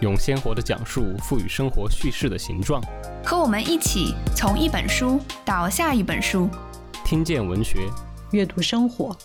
[0.00, 2.80] 用鲜活的讲述赋予生活叙事的形状。
[3.24, 6.48] 和我们一起从一本书到下一本书，
[7.04, 7.90] 听见文学，
[8.30, 9.16] 阅读生活。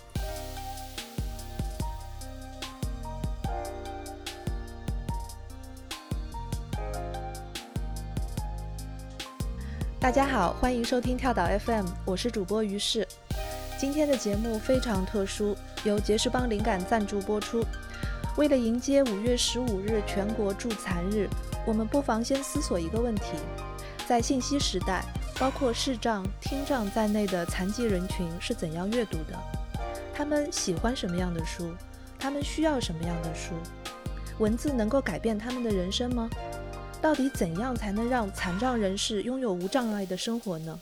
[9.99, 13.07] 大家好，欢迎收听跳岛 FM，我是主播于适。
[13.77, 17.63] 今天的节目非常特殊，由杰士邦灵感赞助播出。
[18.35, 21.29] 为了迎接五月十五日全国助残日，
[21.67, 23.23] 我们不妨先思索一个问题：
[24.07, 25.05] 在信息时代，
[25.39, 29.37] 包括视障、听障在内的残疾人群是怎样阅读的？
[30.15, 31.75] 他们喜欢什么样的书？
[32.17, 33.53] 他们需要什么样的书？
[34.39, 36.27] 文字能够改变他们的人生吗？
[36.99, 40.79] 到底怎样才能让残障人士拥有无障碍的生活呢？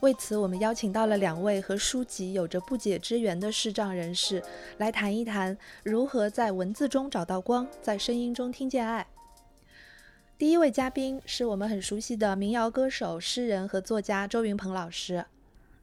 [0.00, 4.40] 为此，我们邀请到了两位和书籍有着不解之缘的视障人士，
[4.76, 9.04] 来谈一谈如何在文字中找到光，在声音中听见爱。
[10.38, 15.24] 第一位嘉宾是我们很熟悉的民谣歌手、诗人和作家周云鹏老师。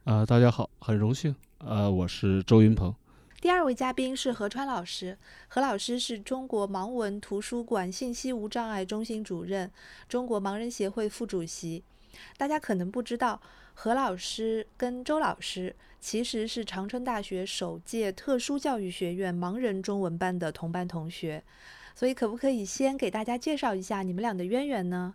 [0.04, 1.36] 呃，大家好，很荣幸。
[1.58, 2.94] 呃，我是周云鹏。
[3.42, 9.70] 第二位嘉宾是何川老师，何老师是中国盲文图书馆信息无障碍中心主任，
[10.08, 11.84] 中国盲人协会副主席。
[12.36, 13.40] 大家可能不知道，
[13.74, 21.42] 何老师跟周老师其实是长春大学首届特殊教育学院盲人中文班的同班同学，
[21.94, 25.14] 所以可不可以先给大家介绍一下你们俩的渊源呢？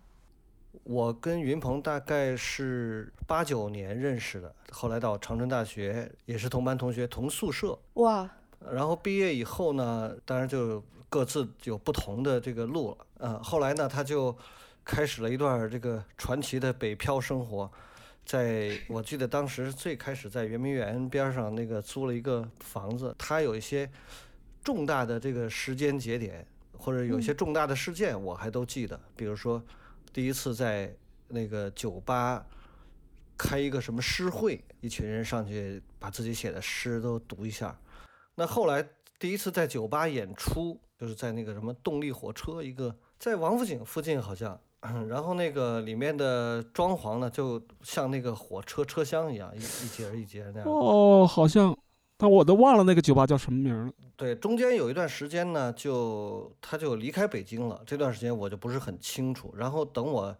[0.83, 7.77] 我跟云鹏大概是八九年认识的，后来到长春大学也是同班同学，同宿舍。
[7.95, 8.29] 哇！
[8.71, 12.97] 然后毕业以后呢，当然就各自有不同的这个路了。
[13.19, 14.35] 嗯，后来呢，他就
[14.83, 17.71] 开始了一段这个传奇的北漂生活。
[18.25, 23.89] 在我记得当时最开始在圆明园边上那个租了一个房子，它有一些
[24.63, 26.45] 重大的这个时间节点，
[26.77, 29.63] 或者有一些重大的事件，我还都记得，比如说。
[30.13, 30.93] 第一次在
[31.29, 32.45] 那个酒吧
[33.37, 37.79] 开一个什么诗会，一群人上去把自己写的诗都读一下。
[38.35, 38.85] 那后来
[39.17, 44.59] 第一次在酒吧演出，就是在那个什么动力火车，一个在王府井附近好像。
[45.07, 50.67] 然后那个里面的装潢呢，就像那个火车车厢一样，一一节一节那样。
[50.67, 51.77] 哦，好像，
[52.17, 53.93] 但我都忘了那个酒吧叫什么名了。
[54.15, 57.81] 对，中间有一段时间呢，就他就离开北京了。
[57.85, 59.53] 这段时间我就不是很清楚。
[59.55, 60.35] 然后等我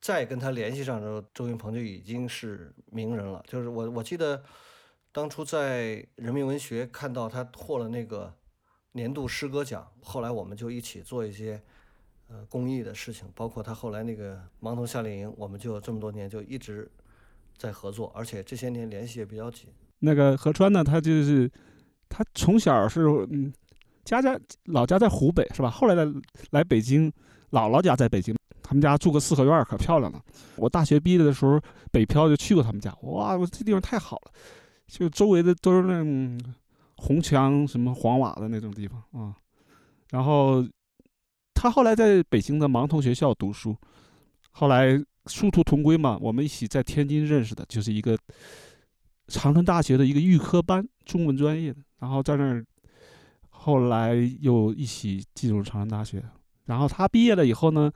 [0.00, 3.42] 再跟他联系上的时候，周云鹏就已经是名人了。
[3.48, 4.42] 就是我我记得
[5.12, 8.32] 当初在人民文学看到他获了那个
[8.92, 11.62] 年度诗歌奖，后来我们就一起做一些
[12.28, 16.90] 呃公益的事情，包括他后来那个盲童夏令营，我们就这么多年就一直
[17.56, 19.68] 在合作，而且这些年联系也比较紧。
[19.98, 21.50] 那个何川呢，他就是。
[22.08, 23.52] 他从小是嗯，
[24.04, 25.68] 家家老家在湖北是吧？
[25.68, 26.06] 后来来
[26.52, 27.10] 来北京，
[27.50, 28.32] 姥姥家在北京，
[28.62, 30.22] 他们家住个四合院，可漂亮了。
[30.54, 31.60] 我大学毕业的时候
[31.90, 34.32] 北漂就去过他们家，哇，我这地方太好了，
[34.86, 36.40] 就周围的都是那种
[36.96, 39.34] 红墙什么黄瓦的那种地方啊。
[40.10, 40.64] 然后
[41.56, 43.74] 他后来在北京的盲童学校读书，
[44.52, 48.16] 后来殊途同归嘛，我们一起在天津认识的，就是一个
[49.28, 51.80] 长春大学的一个预科班，中文专业的。
[51.98, 52.64] 然后在那儿，
[53.48, 56.22] 后来又一起进入长安大学。
[56.66, 57.90] 然后他毕业了以后呢，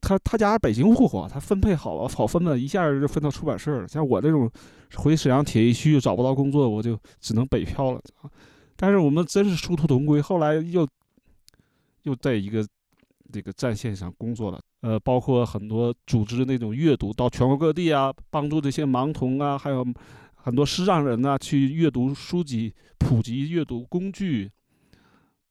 [0.00, 3.88] 他他家北京户口，他分配好了，好分了一下就分到出版社了。
[3.88, 4.50] 像我这种
[4.96, 8.00] 回沈阳铁一区又找不到工作，我就只能北漂了。
[8.76, 10.86] 但是我们真是殊途同归，后来又
[12.04, 12.66] 又在一个
[13.30, 14.58] 这个战线上工作了。
[14.80, 19.84] 呃，包括很多组织那种阅读，到全国各地啊，帮助这些盲童啊，还有。
[20.36, 24.50] 很多视障人呢，去阅读书籍，普及阅读工具。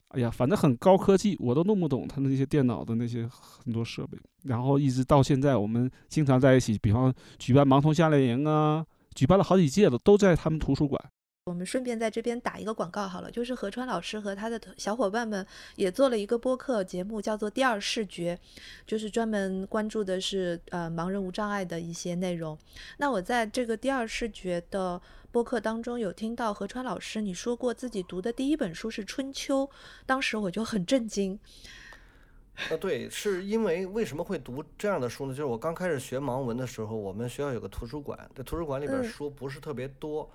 [0.09, 4.15] 哎呀，反正很高科技，我都弄不懂他那些电脑的那些很多设备。
[4.43, 8.85] 然后一直到现在，我们经常在一起，比方举办盲童夏令营啊，
[9.15, 11.03] 举办了好几届了，都在他们图书馆。
[11.45, 15.45] 我们顺便在这边打一个广告好了，就是何川老师和他的小伙伴们
[15.75, 18.39] 也做了一个播客节目，叫做《第二视觉》，
[18.87, 22.57] 就是专门关注的是呃盲人无障碍的一些内容。
[22.97, 25.01] 那我在这个《第二视觉》的
[25.33, 29.67] 播客当中有听到何川老师你说过自己读的第一本书是《春秋》，
[30.05, 31.37] 当时我就很震惊。
[32.69, 35.33] 呃，对，是因为为什么会读这样的书呢？
[35.33, 40.31] 就是我刚开始学盲文的时候，我们学校有个图书馆，这图书馆里边嗯书不是特别多，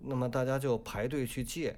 [0.00, 1.76] 那么大家就排队去借。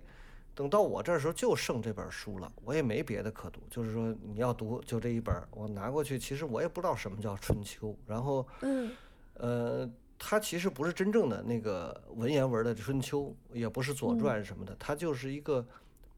[0.55, 8.93] 等到我这儿时候就剩这本书了，我也没别的可读，就是说你要读就这一本儿，我拿过去，其实我也不知道什么叫春秋，然后嗯
[9.35, 15.67] 呃，它其实不是真正的那个文言文的春秋，也不是左嗯传什么的，它就是一个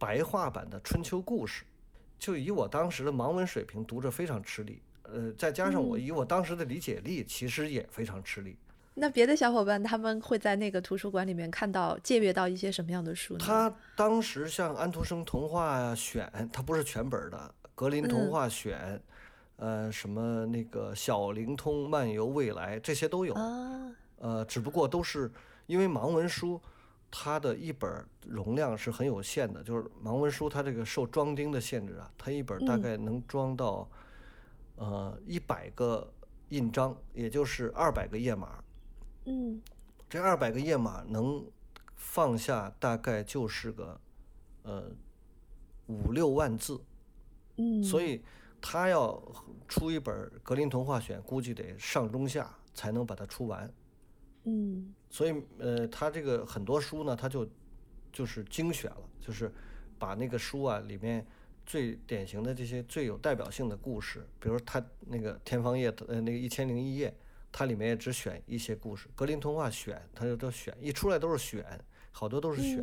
[0.01, 1.65] 白话版的春秋故事。
[2.19, 4.83] 就以我当时的盲文水平，读着非常吃力。
[5.05, 8.57] 呃，再加上我嗯以我当时的理解力，其实也非常吃力。
[8.97, 13.41] 那别的小伙伴他们会在那个图书馆里面看到借阅到一些什么样的书呢？
[13.45, 19.03] 他当时像安徒生童话选，他不是全本的，格林童嗯话选，
[19.57, 23.35] 呃，什么那个小灵通漫游未来，这些都有。
[23.35, 25.29] 啊，呃，只不过都是
[25.67, 26.61] 因为盲文书，
[27.11, 27.91] 它的一本
[28.25, 33.89] 容量是很有限的，就是盲文书它这个受装订的限制啊，它一本大嗯概能装到
[34.77, 36.09] 呃一百个
[36.51, 38.63] 印章，也就是二百个页码。
[39.25, 39.61] 嗯
[40.09, 41.45] 这二百个页码能
[41.97, 44.01] 放下大概就是个
[44.63, 44.91] 呃
[45.87, 46.81] 五六万字，
[47.57, 48.23] 嗯，所以
[48.61, 49.21] 他要
[49.67, 53.73] 出一本格林童话选，估计得上中下才能把它出完。
[54.45, 57.49] 嗯所以呃，他这个很多书呢，他就
[58.13, 59.51] 就是精选了，就是
[59.99, 61.27] 把那个书啊里面
[61.65, 67.11] 最典型的这些最有代表性的故事，比如他那个《天方夜》呃那个《一千零一夜》，
[67.57, 71.65] 它里面也只选一些故事，格林童话选，它就都选，一出来都是选，
[72.11, 72.81] 好多都是选。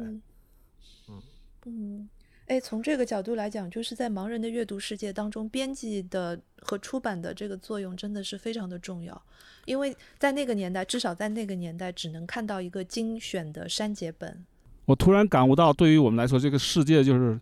[1.09, 1.21] 嗯。
[1.65, 2.09] 嗯，
[2.45, 9.21] 哎，从这个角度来讲，就是在盲人的阅读世界当中，编辑的和出版的这个作用真的是非常的重要，
[9.65, 14.45] 因为在那个年代，至少在那个年代，只能看到一个精选的删节本。
[14.85, 17.37] 我突然感悟到，对于我们来说，这个世界就是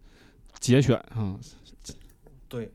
[0.60, 1.40] 节选啊，
[2.48, 2.72] 对，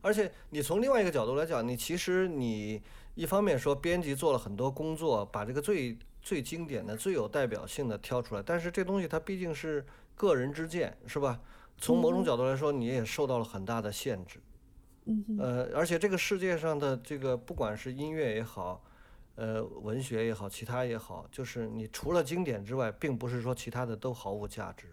[0.00, 2.82] 而且你从另外一个角度来讲，你其实你
[3.18, 9.84] 一方面说编辑做了很多工作，把这个最最经典的、最有代表性的挑出来，但是这东西它毕竟是
[10.14, 11.40] 个人之见，是吧？
[11.76, 14.38] 从某种嗯角度来说，你也受到了很大的限制。
[15.06, 18.84] 嗯呃，而且这个世界上的这个不管是音乐也好，
[19.34, 24.86] 呃，文学也好，其他也好，就是你除了经典之外，并不是说其他的都毫无价值。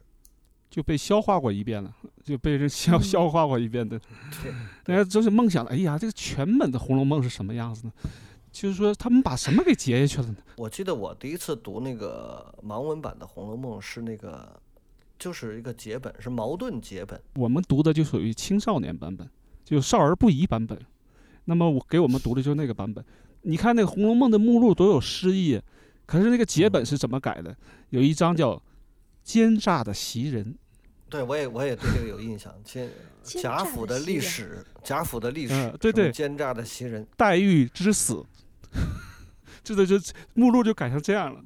[0.70, 4.00] 就被消化过一遍了，就被人消嗯消化过一遍的。
[4.44, 4.52] 对，
[4.94, 7.94] 人家就是梦想，哎呀，这个全本的《红楼梦》是什么样子呢？
[8.52, 10.38] 就是说他们把什么给截下去了呢？
[10.58, 14.58] 我记得我第一次读那个盲文版的《红楼梦》是那个，
[15.20, 17.22] 就是一个节本，是矛盾节本。
[17.36, 19.30] 我们读的就属于青少年版本，
[19.66, 20.80] 就少儿不宜版本。
[21.46, 23.04] 那么我给我们读的就是那个版本。
[23.42, 25.62] 你看那个《红楼梦》的目录多有诗意，
[26.06, 27.56] 可是那个节本是怎么改的？
[27.90, 28.60] 有一章叫
[29.26, 30.56] “奸诈的袭人
[31.10, 32.54] 对，我也我也对这个有印象。
[32.64, 32.90] 奸
[33.24, 37.06] 奸贾府的历史，贾府的历史，嗯对对奸诈的袭人。
[37.18, 38.24] 黛玉之死”，
[39.64, 39.96] 这个就
[40.34, 41.44] 目录就改成这样了。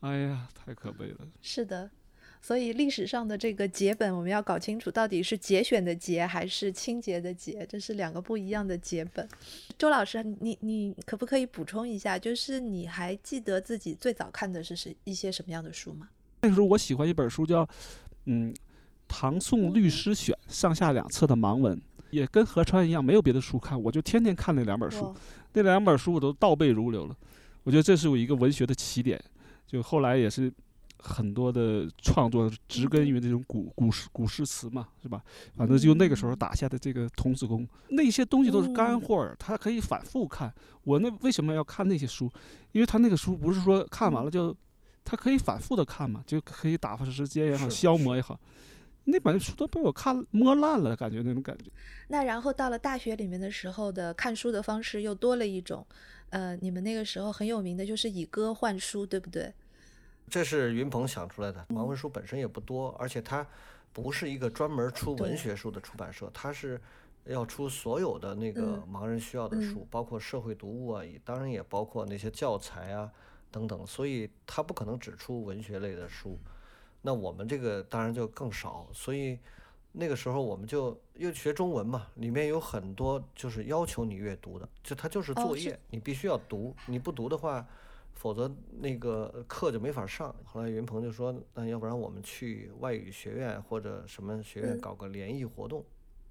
[0.00, 1.18] 哎呀，太可悲了。
[1.40, 1.90] 是的，
[2.40, 9.26] 所以历史上的这个节本，我们要搞清楚到底是节选的节还是清洁的节，这是两个不一样的节本。
[9.78, 16.08] 周老师，你你可不可以补充一下，就是你还记得自己最早看的是是一些什么样的书吗？
[16.46, 17.66] 那时候我喜欢一本书叫，
[18.26, 18.52] 嗯，
[19.08, 21.80] 《唐宋律师选》，上下两册的盲文，
[22.10, 25.14] 也跟河川一样，没有别的书看，我就天天看那两本书。
[25.54, 27.16] 那两本书我都倒背如流了。
[27.62, 29.18] 我觉得这是我一个文学的起点，
[29.66, 30.52] 就后来也是
[30.98, 35.22] 很多的创作植根于那种古古诗古诗词嘛，是吧？
[35.56, 40.52] 反正就那个时候打下的这个童子功，那些东西都是干货儿，它可以反复看。
[40.82, 42.30] 我那为什么要看那些书？
[42.72, 44.54] 因为他那个书不是说看完了就，
[45.04, 48.40] 它可以反复的看嘛，就可以打发时间也好，消磨也好。
[49.04, 51.70] 那本书都被我看摸烂了，感觉那种感觉。
[52.08, 55.86] 那然后到了大学里面的时候的看书的方式又多了一种，
[56.30, 59.52] 呃，你们那个时候很有名的就是以歌换书，对不对？
[60.30, 61.66] 这是云鹏想出来的。
[61.68, 63.46] 盲文书本身也不多，而且它
[63.92, 66.80] 不是一个专门出文学书的出版社，它是
[67.24, 73.10] 要出所有的那个嗯盲人需要的嗯书，包括社会读物啊，也当然也包括那些教材啊
[73.54, 76.36] 等等，所以他不可能只出文学类的书。
[77.00, 79.38] 那我们这个当然就更少，所以
[79.92, 87.64] 那个时候我们就又学中文嘛，里面有很多就是要求你阅读的，就它就是作业，你必须要读，你不读的话，
[88.14, 90.34] 否则那个课就没法上。
[90.44, 95.84] 后来云鹏就说，那要不然我们去外语学院或者什么学院嗯搞个联谊活动，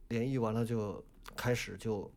[0.10, 1.02] 联谊完了就
[1.36, 2.12] 开始就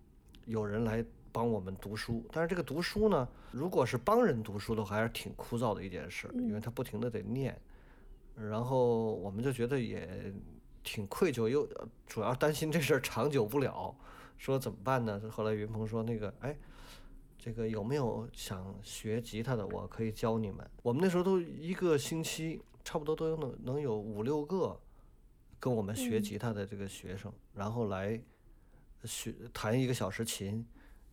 [0.47, 1.05] 有人来
[1.37, 7.55] 帮我们读书，但是这个读书呢，如果是帮人读书的话，还是挺枯燥的一件事，因为嗯他不停的得念。
[8.35, 10.33] 然后我们就觉得也
[10.83, 13.95] 挺愧疚，又呃主要担心这事儿长久不了，
[14.39, 15.21] 说怎么办呢？
[15.31, 16.57] 后来云鹏说那个，哎，
[17.39, 19.67] 这个有没有想学吉他的？
[19.67, 20.67] 我可以教你们。
[20.83, 24.81] 我们那时候都一个星期，差不多都有能能有五六个
[25.61, 28.19] 跟我们学嗯吉他的这个学生，然后来
[29.05, 30.67] 学弹一个小时琴，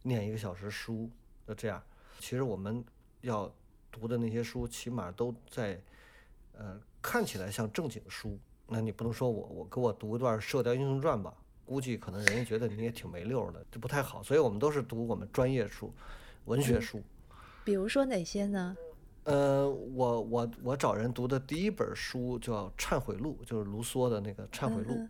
[0.03, 1.10] 念一个小时书，
[1.48, 1.81] 就这样。
[2.19, 2.86] 其实我们
[3.22, 3.51] 要
[3.91, 5.81] 读的那些书，起码都在
[6.55, 8.38] 呃看起来像正经书。
[8.67, 11.33] 那你不能说我我给我读一段《射雕英雄传》吧？
[11.65, 14.22] 估计可能人家觉得你也挺没溜儿的，这不太好。
[14.22, 15.93] 所以我们都是读我们专业书、
[16.45, 17.01] 文学嗯书。
[17.63, 18.75] 比如说哪些呢？
[19.24, 24.93] 呃，我我我找人读的第一本书叫《忏悔录》，就是卢梭的那个《忏悔录》。
[24.98, 25.10] 嗯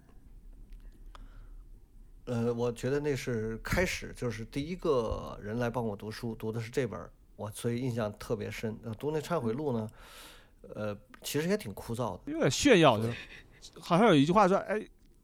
[2.25, 8.77] 呃，我觉得那是开始，就是第一个人来帮我读书，读的是这本儿，我所以印象特别深。
[8.83, 9.89] 呃读那《忏悔录》呢，
[10.73, 12.31] 呃，其实也挺枯燥的。
[12.31, 13.17] 有点炫耀，就是
[13.79, 14.81] 好像有一句话说，哎，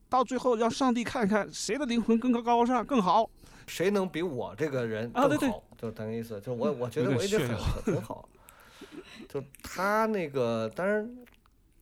[0.09, 3.29] 到最后让上帝看看谁的灵魂更高高尚更好。
[3.65, 5.63] 谁能比我这个人啊对对更好？
[5.77, 8.27] 就等于意思，就我我觉得我一直很点炫耀很很好。
[9.29, 11.07] 就他那个，当然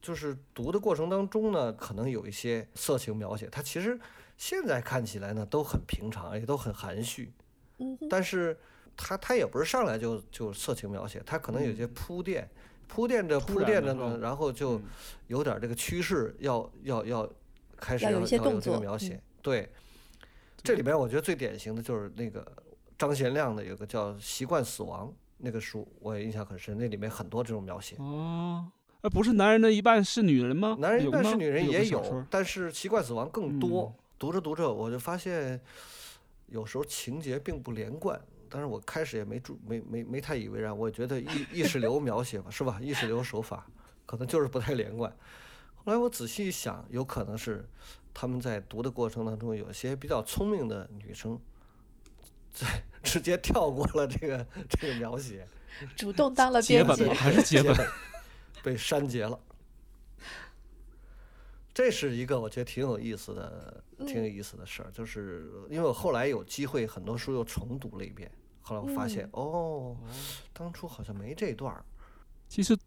[0.01, 3.97] 就是读的过程当中呢，可能有一些色情描写，他其实
[4.37, 7.33] 现在看起来呢都很平常，也都很含蓄。
[7.79, 8.57] 嗯但是
[8.95, 12.49] 他他也不是上来就就色情描写，他可能有些铺垫，
[12.87, 14.83] 铺垫着铺垫着呢，然后就嗯
[15.27, 17.29] 有点这个趋势要要要
[17.75, 19.21] 开始要有这个描写。
[19.41, 19.69] 对，
[20.63, 22.45] 这里边我觉得最典型的就是那个
[22.97, 27.95] 张贤亮的有个叫《习惯死亡》那个书，我也印象很深，那里面很多这种描写。
[27.99, 28.65] 哦，
[29.01, 30.75] 呃，不是男人的一半是女人吗？
[30.79, 33.93] 男人一半是女人也有但是习惯死亡更多。
[33.95, 35.59] 嗯读着读着，我就发现
[36.47, 38.19] 有时候情节并不连贯。
[38.49, 42.79] 但是我开始也没注没没没太以为然，我觉得意意识流描写吧，是吧？
[42.81, 43.67] 意识流手法
[44.05, 45.13] 可能就是不太连贯。
[45.83, 47.67] 后来我仔细一想，有可能是
[48.13, 51.37] 他们在读的过程当中，有些比较聪明的女生，
[52.53, 55.45] 在直接跳过了这个这个描写，
[55.97, 57.75] 主动当了编辑结本吧，还是结本？
[58.63, 59.37] 被删节了。
[61.73, 68.29] 这是一个我觉得挺有意思的、挺有意思的事儿，就是因为我后来有机会，很多书又重读了一遍，
[68.61, 69.95] 后来我发现，哦，
[70.53, 71.83] 当初好像没这段儿。
[72.47, 72.77] 其实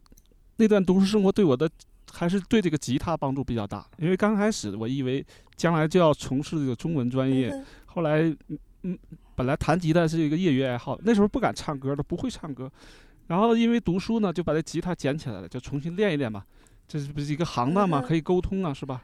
[0.55, 1.69] 那段读书生活对我的
[2.11, 5.25] 还是对这个吉他帮助比较大，因为刚开始我以为
[5.55, 8.97] 将来就要从事这个中文专业，嗯后来嗯嗯，
[9.35, 12.71] 本来弹吉他是一个业余爱好，那时候不敢唱歌的，不会唱歌，
[13.27, 16.45] 然后因为读书呢，就把这吉他捡起来了，就重新练一练嘛，
[16.87, 19.03] 这是不是一个行当嘛，可以沟通啊，是吧？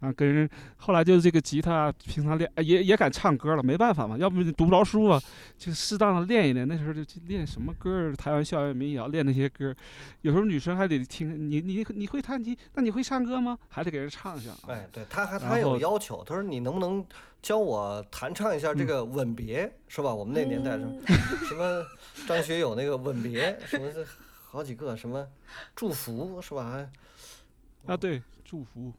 [0.00, 5.20] 啊，跟人后来就是这个吉他，平常练，哎也也敢唱歌了，没办法嘛，要不你读不着书啊，
[5.56, 6.66] 就适当的练一练。
[6.68, 9.76] 那时候就去练什么歌儿，台湾校园民谣，练那些歌儿。
[10.20, 13.58] 有时候女生还得听你你你会弹琴，那你会唱歌吗？
[13.68, 14.52] 还得给人唱一下。
[14.68, 17.04] 哎，对，他还他还有要求，他说你能不能
[17.42, 20.14] 教我弹唱一下这嗯个《吻别》，是吧？
[20.14, 21.16] 我们那年代 什么嗯
[21.48, 21.84] 什么
[22.26, 24.06] 张学友那个《吻别》，什么这
[24.44, 25.26] 好几个什么
[25.74, 26.88] 祝福，是吧？
[27.84, 28.92] 还啊，对，祝福。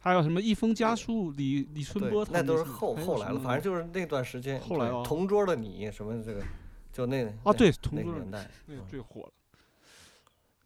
[0.00, 4.58] 还有什么一封家书，李李春波，对那都是后后来了，反正就是那段时间。
[4.60, 6.42] 后来同桌的你什么这个，
[6.92, 9.32] 就那啊，对，那同桌个年代，那嗯个最火了。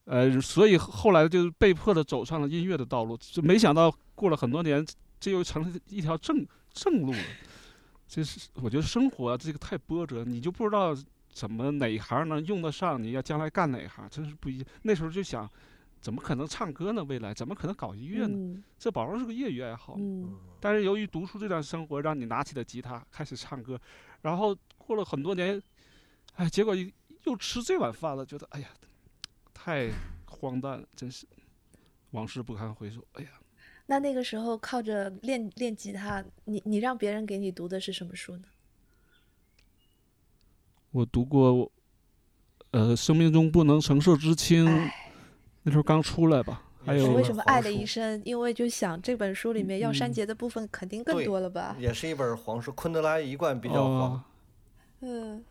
[0.04, 4.86] 呃，所以后来就是被迫的走上了音乐的道路，就没想到过了很多年，
[5.18, 7.18] 这又成了一条正正路了。
[8.06, 10.94] 这是我觉得生活啊，这个太波折，你就不知道
[11.32, 14.66] 怎么哪一行能用得上，你要将来干哪一行，真是不一样。
[14.82, 15.50] 那时候就想，
[16.04, 17.02] 怎么可能唱歌呢？
[17.04, 18.34] 未来怎么可能搞音乐呢？
[18.36, 19.94] 嗯这保证是个业余爱好。
[19.96, 23.80] 嗯但是由于读书这段生活，让你拿起了吉他开始唱歌，
[24.20, 25.62] 然后过了很多年，
[26.34, 26.86] 哎，结果又
[27.22, 28.68] 又吃这碗饭了，觉得哎呀，
[29.54, 29.90] 太
[30.26, 31.26] 荒诞了，真是
[32.10, 33.02] 往事不堪回首。
[33.12, 33.30] 哎呀，
[33.86, 38.44] 那那个时候靠着练练吉他，你你让别人给你读的是什么书呢？
[40.90, 41.72] 我读过，
[42.72, 45.03] 呃，生命中不能承受之轻，哎，
[45.64, 46.62] 那时候刚出来吧。
[46.86, 48.20] 还有为什么爱了一生？
[48.26, 51.74] 因为就想这本书里面要删嗯节的部分肯定更多了吧？
[51.80, 54.12] 也是一本黄书，昆德拉一贯比较黄。
[54.12, 54.24] 哦
[55.00, 55.44] 嗯，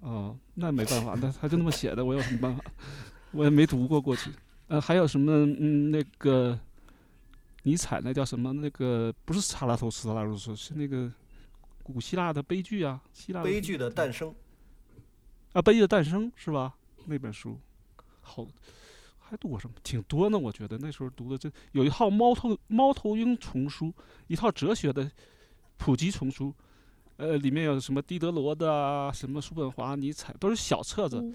[0.00, 2.64] 哦，那没办法，那他就那么写的，我有什么办法？
[3.32, 4.30] 我也没读过过去。
[4.68, 5.30] 呃，还有什么？
[5.60, 6.58] 嗯，那个
[7.64, 8.52] 尼采那叫什么？
[8.54, 11.12] 那个不是查拉图斯特拉如斯，是那个
[11.82, 14.34] 古希腊的悲剧啊，希腊悲剧的诞生，
[15.52, 16.74] 啊，悲剧的诞生是吧？
[17.04, 17.58] 那本书
[18.22, 18.46] 好，
[19.28, 19.74] 还读过什么？
[19.82, 23.92] 挺多呢，我觉得那时候读的这有一套猫头猫头鹰丛书，
[24.26, 25.10] 一套哲学的
[25.76, 26.54] 普及丛书。
[27.16, 31.20] 呃，里面有什么狄德罗的啊，什么叔本华、尼采，都是小册子。
[31.20, 31.34] 嗯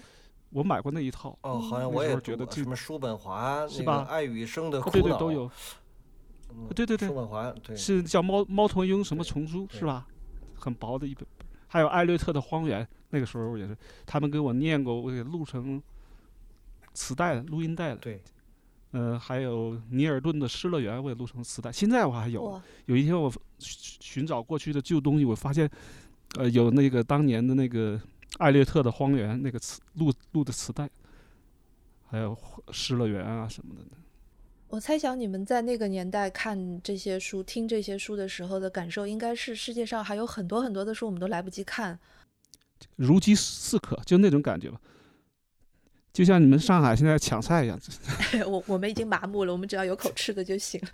[0.50, 5.50] 我买过那一套，哦，好像我也觉得这什么叔本华是吧爱与生的苦恼，啊对对都有，
[6.50, 10.06] 嗯对对对叔本华对，是叫猫猫头鹰什么丛书是吧？
[10.54, 11.26] 很薄的一本。
[11.66, 15.82] 还有艾略特的《荒原》，那个时候也是他们给我念过，我给录成
[16.94, 17.96] 磁带、录音带的。
[17.96, 18.22] 对，
[18.92, 21.70] 呃，还有尼尔顿的《失乐园》，我也录成磁带。
[21.70, 22.62] 现在我还有。
[22.86, 25.68] 有一天我寻寻找过去的旧东西，我发现，
[26.36, 28.00] 呃，有那个当年的那个
[28.38, 30.88] 艾略特的《荒原》那个磁录录的磁带，
[32.06, 32.34] 还有
[32.72, 33.82] 《失乐园》啊什么的。
[34.68, 41.96] 我猜想你们在那个年代看这些书、听这些书的时候的感受，应该是世界上还有很多很多的书，我们都来不及看，
[42.96, 44.80] 如饥似渴，就那种感觉吧。
[46.14, 47.78] 就像你们上海现在抢菜一样。
[48.48, 50.80] 我我们已经麻木了，我们只要有口吃的就行。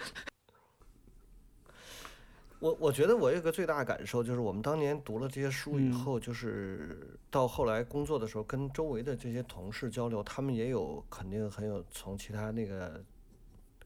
[2.58, 13.00] 我我觉得我有个最大的感受就是，我们当年读了这些书以后，就是到后来工作的时候，跟周围的这些同事交流，他们也有肯定很有从其他那个。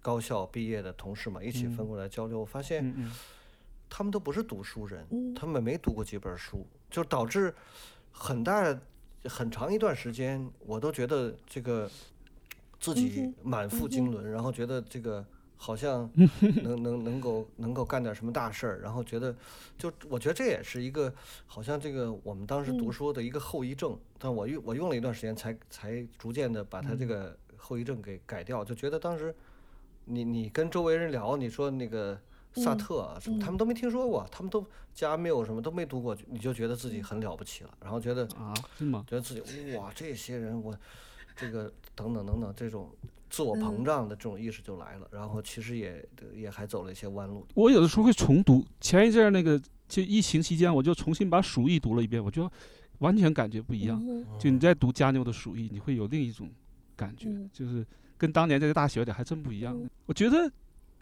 [0.04, 2.94] 高校毕业的同事嘛，一起分过来交流，我发现
[3.88, 7.54] 他们都不是读书人，他们没读过几本书，就导致
[8.12, 8.78] 很大
[9.24, 11.90] 很长一段时间，我都觉得这个
[12.78, 15.24] 自己满腹经纶，然后觉得这个
[15.56, 16.10] 好像
[16.62, 19.34] 能能能够能够干点什么大事儿，然后觉得
[19.78, 21.12] 就我觉得这也是一个
[21.46, 29.34] 好像这个我们当时读书的一个后遗症，但我用我用了一段时间才才逐渐的把它这个后遗症给改掉，就觉得当时。
[30.06, 32.20] 你你跟周围人聊，你说那个
[32.54, 39.04] 萨特啊什么，他们都没听说过，他们都加缪什么都没读过，你就觉得自己很了不起了，然后觉得啊是吗？
[39.08, 40.72] 觉得自己哇这些人我
[41.34, 42.90] 这个等等等等这种
[43.28, 47.46] 自我膨胀的这种意识就来了，然后其实也也还走了一些弯路。
[47.54, 52.50] 我有的时候会重读，前一阵那个就疫情期间，我就重新把《鼠疫》读了一遍，我觉得
[52.98, 54.00] 完全感觉不一样。
[54.38, 56.48] 就你在读加缪的《鼠疫》，你会有另一种
[56.96, 57.84] 感觉，就是。
[58.16, 59.76] 跟当年在大学里还真不一样。
[60.06, 60.50] 我觉得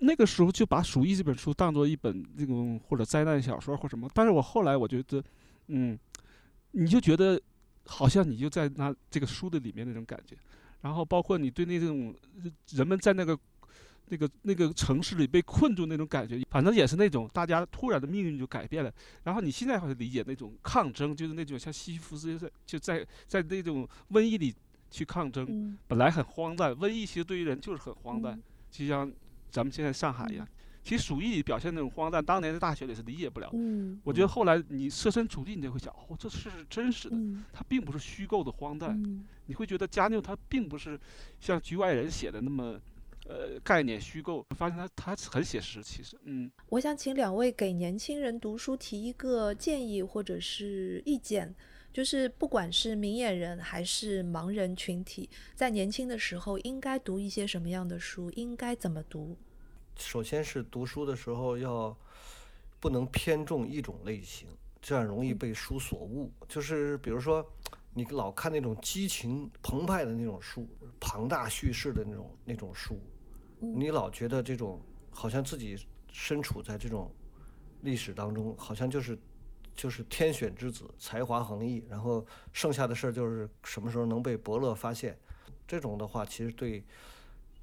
[0.05, 5.23] 那个时候就把《鼠疫》这本书当做一本那种或者灾难小说或什么，但是我后来我觉得，
[5.69, 5.99] 嗯，
[6.73, 7.41] 你就觉得
[7.87, 10.37] 好像你就在那这个书的里面那种感觉，
[10.81, 12.15] 然后包括你对那种
[12.71, 13.39] 人们在那个
[14.09, 18.93] 那个那个城市里被困住那种感觉，反正也是那种大家突然的命运就改变了。
[19.25, 24.55] 然后你现在好像理解那种抗争，就是那种像西西弗斯在就在在那种瘟疫里。
[24.93, 26.71] 去抗争，本来很荒诞。
[26.75, 28.39] 瘟疫其实对于人就是很荒诞，
[28.71, 29.11] 就像
[29.53, 30.49] 咱们现在上海一样。
[30.83, 33.49] 其实鼠疫表现那种荒诞，当年在大学里是理解不了。
[34.03, 37.17] 我觉得后来你设身处地，你就会想，哦，这是真实的，
[37.53, 39.01] 它并不是虚构的荒诞。
[39.47, 40.99] 你会觉得加缪他并不是
[41.39, 42.81] 像局外人写的那么，
[43.29, 44.45] 呃，概念虚构。
[44.57, 46.51] 发现他他很写实，其实，嗯。
[46.71, 51.55] 我想请两位给年轻人读书提一个建议或者是意见。
[51.93, 58.31] 就是不管是明眼人还是盲人群体，在年轻的时候应该读一些什么样的书？
[58.31, 59.37] 应该怎么读？
[59.97, 61.95] 首先是读书的时候要
[62.81, 64.49] 不能偏重一种类型，
[64.81, 66.33] 这样容易被书所误。
[66.49, 67.47] 就是比如说，
[67.93, 70.67] 你老看那种激情澎湃的那种书，
[70.99, 72.99] 庞大叙事的那种那种书，
[73.61, 75.77] 你老觉得这种好像自己
[76.11, 77.15] 身处在这种
[77.83, 79.19] 历史当中，好像就是。
[79.75, 85.19] 就是天选之子，才华横溢，然后剩下的事儿就是什么时候能被伯乐发现。
[85.67, 86.85] 这种的话，其实对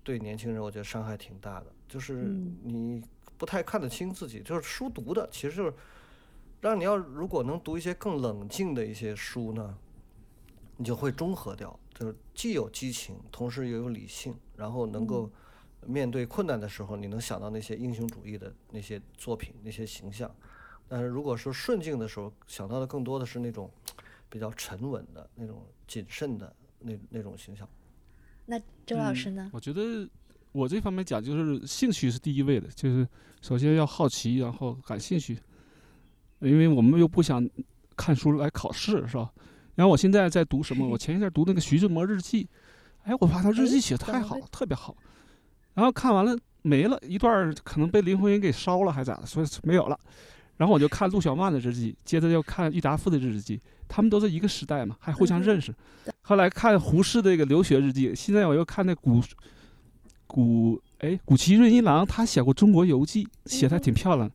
[0.03, 1.67] 对年轻人，我觉得伤害挺大的。
[1.87, 2.23] 就是
[2.63, 3.03] 你
[3.37, 5.73] 不太看得清自己，就是书读的，其实就是
[6.61, 9.77] 让你要如果能读一些更冷静的一些书呢，
[10.77, 15.31] 你就会中和掉，就是既有激情，同时又有理性，然后能够
[15.85, 20.33] 面对困难的时候，你能想到那些英雄主义的那些作品、那些形象。
[20.89, 23.71] 但是如果说顺境的时候，想到的更多的是那种
[24.27, 27.69] 比较沉稳的那种谨慎的那那种形象。
[28.45, 29.51] 那周老师呢？
[29.53, 30.09] 我觉得
[30.51, 33.07] 我这方面讲就是兴趣是第一位的，就是
[33.41, 35.37] 首先要好奇，然后感兴趣，
[36.39, 37.47] 因为我们又不想
[37.95, 39.31] 看书来考试，是吧？
[39.75, 40.87] 然后我现在在读什么？
[40.87, 42.49] 我前一阵读那个徐志摩日记，
[43.03, 44.97] 哎，我发现日记写的太好了，特别好。
[45.75, 49.97] 然后看完了没了一段，可能被林徽因给烧了还咋的，所以没有了。
[50.59, 55.73] 然后我就看陆小曼的日记，接着又看郁达夫的日记，他们都是一个时代嘛，还互相认识。
[56.19, 59.21] 后来看胡适的一个留学日记，现在我又看那古
[60.27, 64.29] 古哎古奇润一郎，他写过《中国游记》，写的还挺漂亮。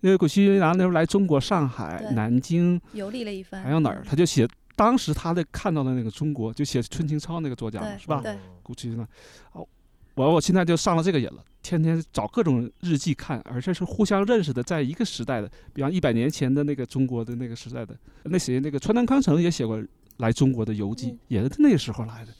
[0.00, 8.22] 因为古奇润一郎那时候来中国上海、南京游历了一番，还有哪儿，他就写当时他的看到的那个中国，就写春青超那个作家是吧？
[8.62, 9.08] 古奇润一郎，
[9.52, 9.66] 哦。
[10.14, 19.82] 我我现在就上了这个瘾了，天天找各种日记看，而且是互相认识的，在一个时代的，比方一百年前的那个中国的那个时代的，那谁那个川南康成也写过
[20.18, 22.32] 来中国的游记，也是那个时候来的。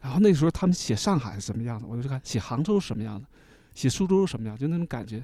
[0.00, 3.26] 然后那时候他们写上海是什么样的，我就看写杭州是什么样的，
[3.74, 5.22] 写苏州是什么样，就那种感觉，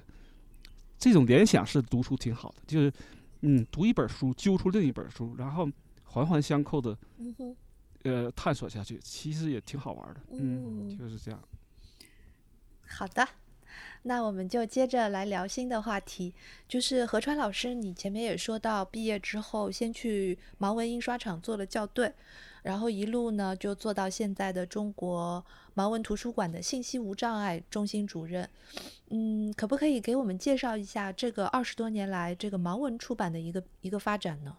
[0.99, 2.93] 这种联想式读书挺好的，就是
[3.41, 5.69] 嗯，读一本书揪出另一本书，然后
[6.05, 6.97] 环环相扣的
[8.05, 10.21] 呃探索下去，其实也挺好玩的。
[10.31, 11.43] 嗯，嗯就是这样。
[12.87, 13.29] 好的，
[14.03, 16.33] 那我们就接着来聊新的话题，
[16.67, 22.13] 就是何川老师，你前面也说到，毕业之后先去盲文印刷厂做了校对，
[22.63, 28.49] 然后一路呢就做到现在的中国盲文图书馆的信息无障碍中心主任。
[29.11, 34.57] 嗯，可不可以给我们介绍一下这个二十多年来这个盲文出版的一个一个发展呢？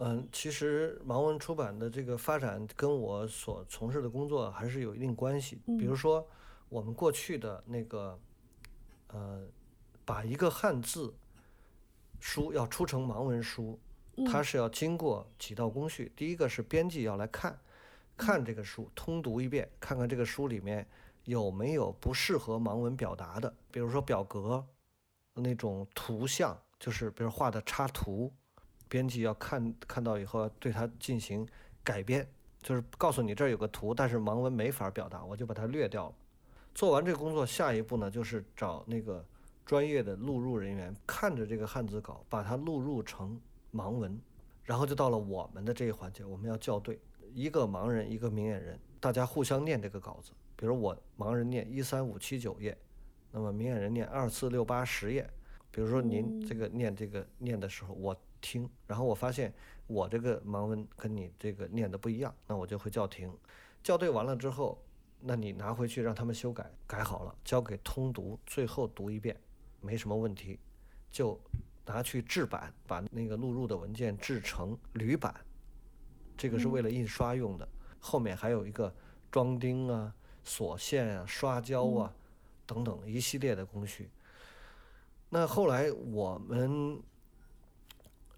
[0.00, 5.60] 嗯，其实盲文出版的这个发展跟我所从事的工作还是有一定关系。
[5.66, 6.24] 比如说，
[6.68, 8.16] 我们过去的那个，
[9.08, 9.44] 呃，
[10.04, 11.12] 把一个汉字
[12.20, 13.76] 书要出成盲文书，
[14.24, 16.12] 它是要经过几道工序。
[16.14, 17.58] 第一个是编辑要来看，
[18.16, 20.86] 看这个书，通读一遍，看看这个书里面
[21.24, 24.64] 有没有不适合盲文表达的，比如说表格
[25.34, 28.32] 那种图像，就是比如画的插图。
[28.88, 31.46] 编辑要看看到以后，要对它进行
[31.84, 32.26] 改编，
[32.62, 36.14] 就是告诉你这儿有个图，但是盲文没法表达，我就把它略掉了。
[36.74, 39.24] 做完这个工作，下一步呢就是找那个
[39.66, 43.40] 专业的录入人员，看着这个汉字稿，把它录入成
[43.72, 44.18] 盲文，
[44.64, 46.98] 然后就到了我们的这一环节，我们要校对，
[47.34, 50.32] 一个盲人，一个明眼人，大家互相念这个稿子。
[50.56, 52.76] 比如我盲人念一三五七九页，
[53.30, 55.28] 那么明眼人念二四六八十页。
[55.70, 58.16] 比如说您这个念这个念的时候，我。
[58.40, 59.52] 听，然后我发现
[59.86, 63.32] 我这个盲文跟你这个念的不一样，那我就会叫停。
[63.82, 64.82] 校对完了之后，
[65.20, 69.34] 那你拿回去让他们修改，改好了交给通读，最后读一遍，
[69.80, 70.58] 没什么问题，
[71.10, 71.40] 就
[71.86, 75.34] 拿去制版，把那个录入的文件制成铝版，
[76.36, 77.66] 这个是为了印刷用的。
[77.98, 78.94] 后面还有一个
[79.30, 82.14] 装订啊、锁线啊、刷胶啊
[82.66, 84.10] 等等一系列的工序。
[85.30, 87.00] 那后来我们。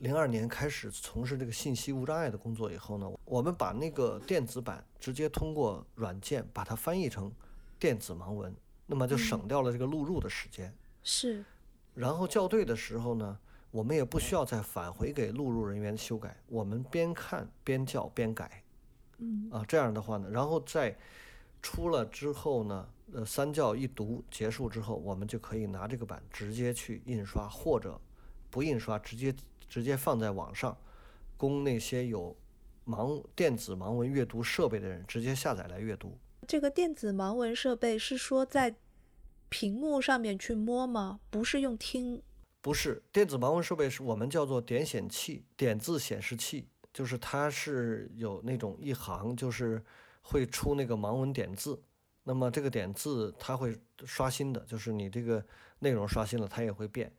[0.00, 7.30] 零二年开始从事这个信息无障碍的工作以后呢，我们把那个电子版直接通过软件把它翻译成
[7.78, 8.54] 电子盲文，
[8.86, 10.74] 那么就省掉了这个录入的时间。
[11.02, 11.44] 是。
[11.92, 13.38] 然后校对的时候呢，
[13.70, 18.62] 我们也不需要再返回给录入人员修改，我们边看边校边改。
[19.18, 19.50] 嗯。
[19.52, 20.96] 啊，这样的话呢，然后在
[21.60, 28.00] 出了之后呢，呃，三教一读结束之后，我们就可以拿这个版直接去印刷，或者
[28.48, 29.34] 不印刷直接。
[29.70, 30.76] 直接放在网上，
[31.38, 32.36] 供那些有
[32.84, 36.18] 盲电子盲文阅读设备的人直接下载来阅读。
[36.46, 38.74] 这个电子盲文设备是说在
[39.48, 41.20] 屏幕上面去摸吗？
[41.30, 42.20] 不是用听？
[42.60, 49.82] 不是，电子盲文设备是我们叫做点显器、点字显示器，就是它是有那种一行，就是
[50.22, 51.80] 会出那个盲文点字。
[52.24, 55.44] 那么这个点字它会刷新的，就是你这个
[55.78, 57.10] 内容刷新了，它也会变。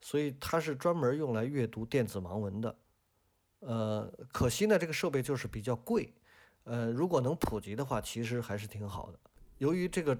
[0.00, 2.76] 所以它是专门用来阅读电子盲文的，
[3.60, 6.12] 呃，可惜呢，这个设备就是比较贵，
[6.64, 9.18] 呃，如果能普及的话，其实还是挺好的。
[9.58, 10.16] 由于这个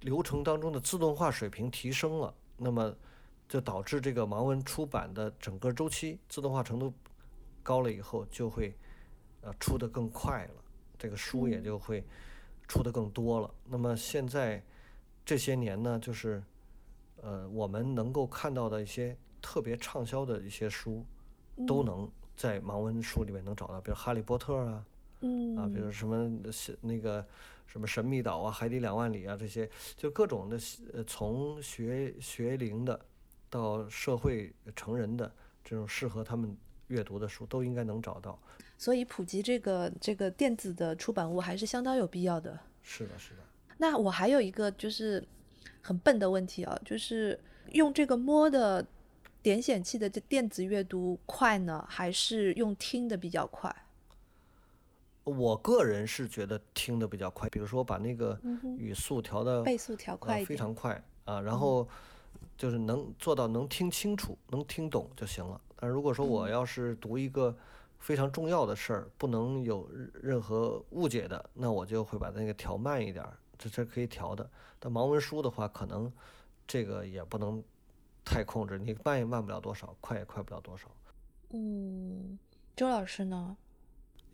[0.00, 2.96] 流程当中的自动化水平提升了，那么
[3.46, 6.92] 就导致这个盲文出版的整个周期自动化程度
[7.62, 8.74] 高了以后，就会
[9.42, 10.64] 呃出的更快了，
[10.98, 12.02] 这个书也就会
[12.66, 13.54] 出的更多了。
[13.66, 14.64] 那么现在
[15.26, 16.42] 这些年呢，就是。
[17.22, 21.06] 呃，我们能够看到的一些特别畅销的一些书，
[21.66, 24.84] 都能在盲文书里面能找到，比如《哈利波特》啊，
[25.20, 26.28] 嗯啊，比如什么
[26.80, 27.24] 那个
[27.64, 30.58] 什么《神秘岛》啊，《海底两万里》啊，这些就各种的，
[30.92, 33.00] 呃，从学学龄的
[33.48, 35.32] 到社会成人的
[35.62, 36.56] 这种适合他们
[36.88, 38.36] 阅读的书，都应该能找到。
[38.76, 42.58] 所以普及这个这个电子的出版物还是相当有必要的。
[42.82, 43.42] 是的，是的。
[43.78, 45.24] 那我还有一个就是。
[45.80, 47.38] 很笨的问题啊，就是
[47.72, 48.84] 用这个摸的
[49.42, 53.74] 点显器的这电子阅读快呢，还是用听的比较快？
[55.24, 57.48] 我个人是觉得听的比较快。
[57.50, 58.38] 比如说把那个
[58.76, 61.88] 语速调的倍速调快非常快啊，然后
[62.56, 65.60] 就是能做到能听清楚、能听懂就行了。
[65.76, 67.56] 但如果说我要是读一个
[67.98, 69.88] 非常重要的事儿，不能有
[70.20, 73.24] 任何误解的，那我就会把那个调慢一点。
[73.62, 76.10] 这这可以调的，但盲文书的话，可能
[76.66, 77.62] 这个也不能
[78.24, 80.88] 太控制，你慢也慢不了多少，快也快不了多少。
[81.50, 82.38] 嗯，
[82.74, 83.56] 周老师呢？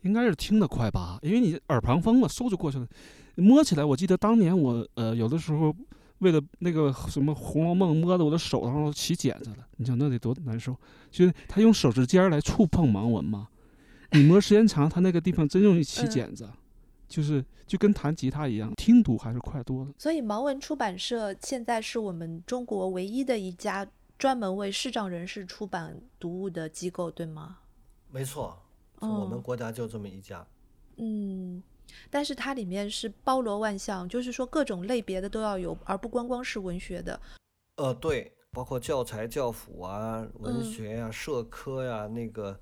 [0.01, 2.87] 应该是听得快吧，因为你耳旁风嘛，嗖就过去了。
[3.35, 5.75] 摸起来，我记得当年我呃有的时候
[6.19, 9.67] 为了那个什么《红楼梦》，摸的我的手上都起茧子了。
[9.75, 10.75] 你想那得多难受？
[11.11, 13.49] 就是他用手指尖来触碰盲文嘛，
[14.11, 16.49] 你摸时间长，他那个地方真容易起茧子。
[17.09, 19.91] 就是就跟弹吉他一样，听读还是快多了。
[19.97, 23.85] 所以盲文出版社现在是我们中国唯一的一家
[24.17, 27.57] 专门为视障人士出版读物的机构，对吗？
[28.11, 28.57] 没错，
[28.99, 30.45] 我们哦国家就这么一家。
[30.97, 31.63] 嗯，
[32.09, 37.19] 但是它里面是包罗万象，就是说各种类别的都要有，而不光光是文学的。
[37.77, 42.59] 呃，对，包括教材、教辅啊、文嗯学呀、社科呀、那个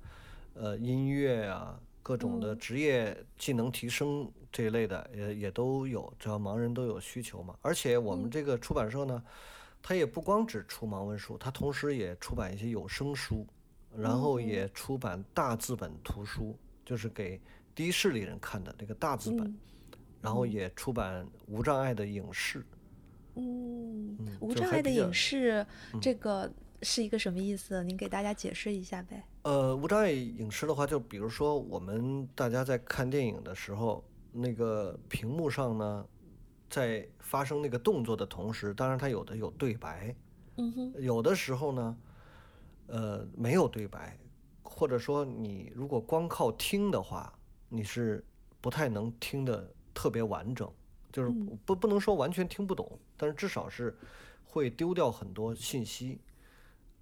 [0.54, 7.56] 呃音乐呀，各种的嗯职业技能提升这一类的也也都有，只要盲人都有需求嘛。
[7.62, 9.22] 而且我们嗯这个出版社呢，
[9.82, 13.46] 它也不光只出盲文书，它同时也出版一些有声书，
[13.96, 17.40] 然后嗯也出版大字本图书，就是给
[17.74, 19.58] 低视力人看的那个大字本，嗯
[20.20, 22.64] 然后也出版无障碍的影视。
[23.36, 25.64] 嗯，嗯无障碍的影视，
[26.02, 27.84] 这个是一个什么意思？
[27.84, 29.22] 您给大家解释一下呗。
[29.42, 34.02] 呃，无障碍影视的话，就比如说我们大家在看电影的时候，
[34.32, 36.06] 那个屏幕上呢，
[36.68, 40.14] 在发生那个动作的同时，当然它有的有对白，
[40.56, 41.96] 嗯哼，有的时候呢，
[42.86, 44.18] 呃，没有对白，
[44.62, 47.32] 或者说你如果光靠听的话，
[47.68, 48.24] 你是
[48.60, 50.70] 不太能听得特别完整，
[51.12, 53.96] 就是嗯不不能说完全听不懂，但是至少是
[54.44, 56.20] 会丢掉很多信息。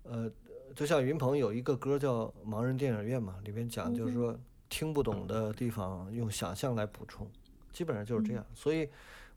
[0.04, 0.30] 呃，
[0.74, 7.30] 就像云鹏有一个歌叫《盲人电影院》嘛，里面讲就是说听不懂的地方用想象来补充，
[7.72, 8.44] 基本上就是这样。
[8.54, 8.88] 所以，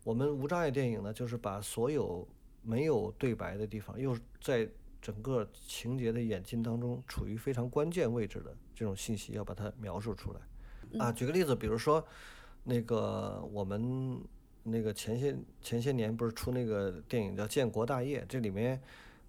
[0.03, 2.27] 我们无障碍电影呢，就是把所有
[2.61, 4.67] 没有对白的地方，又在
[5.01, 10.39] 整个情节的演进当中处于非常关键位置的这种信息，要把它描述出来。
[10.99, 12.05] 啊，举个例子，比如说
[12.63, 14.19] 那个我们
[14.63, 18.81] 那个前些前些年不是出那个电影叫《建国大业》，这里面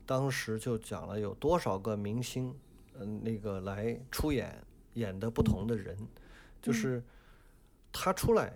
[0.07, 2.55] 当时就讲了有多少个明星，
[2.99, 4.59] 嗯、那个来出演
[4.95, 5.97] 演的不同的人，
[6.63, 7.03] 就是
[7.93, 8.53] 他出来。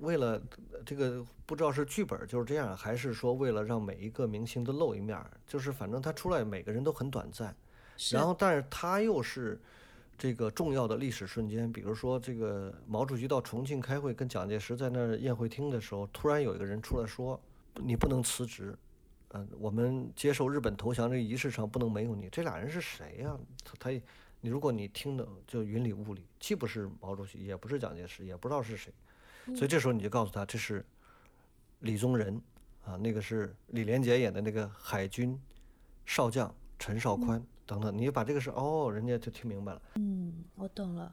[0.00, 0.40] 为了
[0.86, 7.52] 这个不知道是剧本就是这样，还是说为了让每一个明星都露一面，就是反正他出来每个人都很短暂，
[8.12, 9.60] 然后但是他又是
[10.16, 17.40] 这个重要的历史瞬间，比如说这个毛主席到重庆开会，跟蒋介石在那儿宴会厅的时候，突然有一个人出来说
[17.82, 18.76] ：“你不能辞职，
[19.30, 24.00] 嗯、我们接受日本投降这个仪式上不能没有你。”这俩人是谁呀、他他
[24.40, 28.92] 你如果你听的就云里雾里，既不是毛主席，也不是蒋介石，也不知道是谁，
[29.54, 30.84] 所以这时候你就告诉他这是
[31.80, 32.40] 李宗仁
[32.84, 35.36] 啊，那个是李连杰演的那个海军
[36.06, 39.82] 少将陈少宽等等，你把这个事哦，人家就听明白了。
[39.96, 41.12] 嗯我懂了，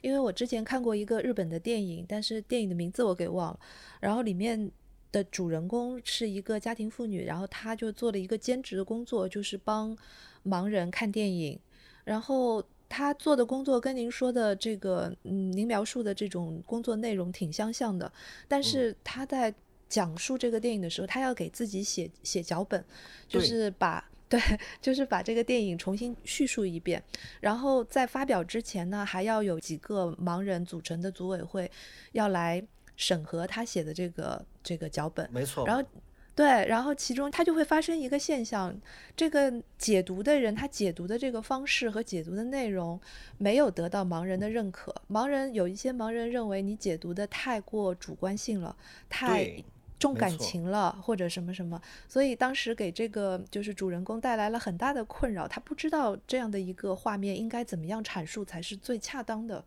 [0.00, 3.60] 因为我之前看过一个日本的电影，但是电影的名字我给忘了。
[4.00, 4.70] 然后里面
[5.12, 9.96] 的主人公是一个家庭妇女，然后她就做了一个兼职的工作，就是帮
[10.44, 11.60] 盲人看电影。
[12.06, 18.10] 然后他做的工作跟您说的这个，嗯，您描述的这种工作内容挺相像的，
[18.48, 19.52] 但是他在
[19.88, 22.82] 讲述这个电影的时候，他要给自己写写脚本，
[23.28, 24.02] 就是把。
[24.28, 24.40] 对，
[24.82, 27.00] 就是把这个电影重新叙述一遍，
[27.38, 31.70] 然后在发表之前呢，还要有几个盲人组成的组委会
[32.10, 32.60] 要来
[32.96, 35.28] 审核他写的这个这个脚本。
[35.32, 35.64] 没错。
[35.64, 35.88] 然后，
[36.36, 38.78] 对，然后其中它就会发生一个现象，
[39.16, 43.00] 这个解读的人他解读的这个方式和解读的内容
[43.38, 44.94] 没有得到盲人的认可。
[45.10, 48.76] 盲人有一些盲人认为你解读的太过主观性了，
[49.08, 49.50] 太
[49.98, 59.64] 重感情了，或者什么什么，所以当时给这个就是主人公带来了很大的困扰，他不知道这样的一个画面应该怎么样阐述才是最恰当的。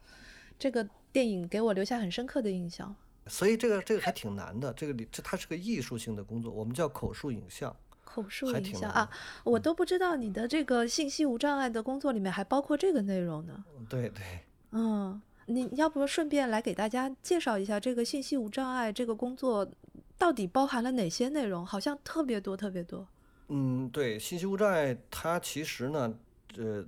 [0.60, 2.96] 这个电影给我留下很深刻的印象。
[3.30, 7.74] 所以这个这个还挺难的，这个里这它是个艺术性的工作，我们叫口述影像。
[8.04, 9.08] 口述影像啊，
[9.44, 13.64] 我都不知道你的这个信息无障碍的工作里面还包括这个内容呢。
[13.88, 14.24] 对对，
[14.72, 19.70] 嗯，你要不顺便来给大家介绍一下这个信息无障碍这个工作
[20.18, 21.64] 到底包含了哪些内容？
[21.64, 23.08] 好像特别多，特别多。
[23.50, 26.14] 嗯，对，信息无障碍它其实呢，
[26.58, 26.84] 呃，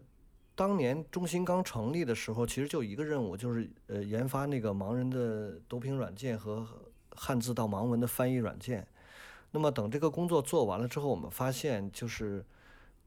[0.56, 6.68] 当年中心刚成立的时候，其实就一个任务，就是呃研发那个盲人的读屏软件和
[7.16, 8.86] 汉字到盲文的翻译软件。
[9.52, 12.46] 那么等这个工作做完了之后，我们发现就是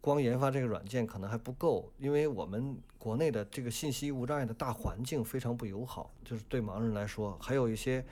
[0.00, 8.04] 光研发这个软件可能还不够，因为我们国内的这个信息无障碍的大环境非常不友好，就是对盲人来说，还有一些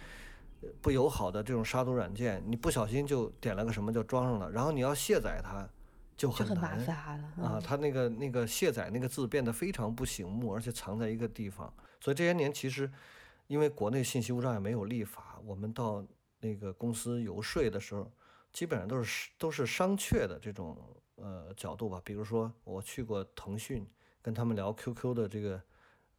[0.81, 5.69] 不友好的这种杀毒软件，你不小心就点了个什么就装上了，然后你要卸载它
[6.23, 6.57] 就就很。
[6.57, 11.73] 麻烦了啊，它那个那个卸载那个字变得非常不醒目，而且藏在一个地方。
[12.01, 12.91] 所以这些年其实，
[13.49, 16.05] 因为国内信息无障碍没有立法，我们到
[16.41, 18.09] 那个公司游说的时候，
[18.53, 20.77] 基本上都是都是商榷的这种
[21.17, 22.01] 呃角度吧。
[22.05, 23.85] 比如说我去过腾讯，
[24.21, 25.61] 跟他们聊 QQ 的这个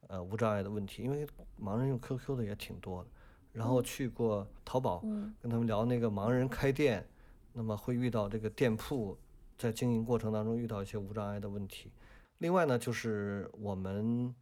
[0.08, 1.26] 呃无障碍的问题，因为
[1.58, 3.10] 盲人用 QQ 的也挺多的。
[3.52, 7.06] 然后去过淘宝，嗯跟他们聊那个盲人开店，
[7.52, 9.16] 那么会遇到这个店铺
[9.58, 11.92] 在经营过程当中遇到一些无障碍的问题。
[12.38, 14.34] 另外呢，就是我们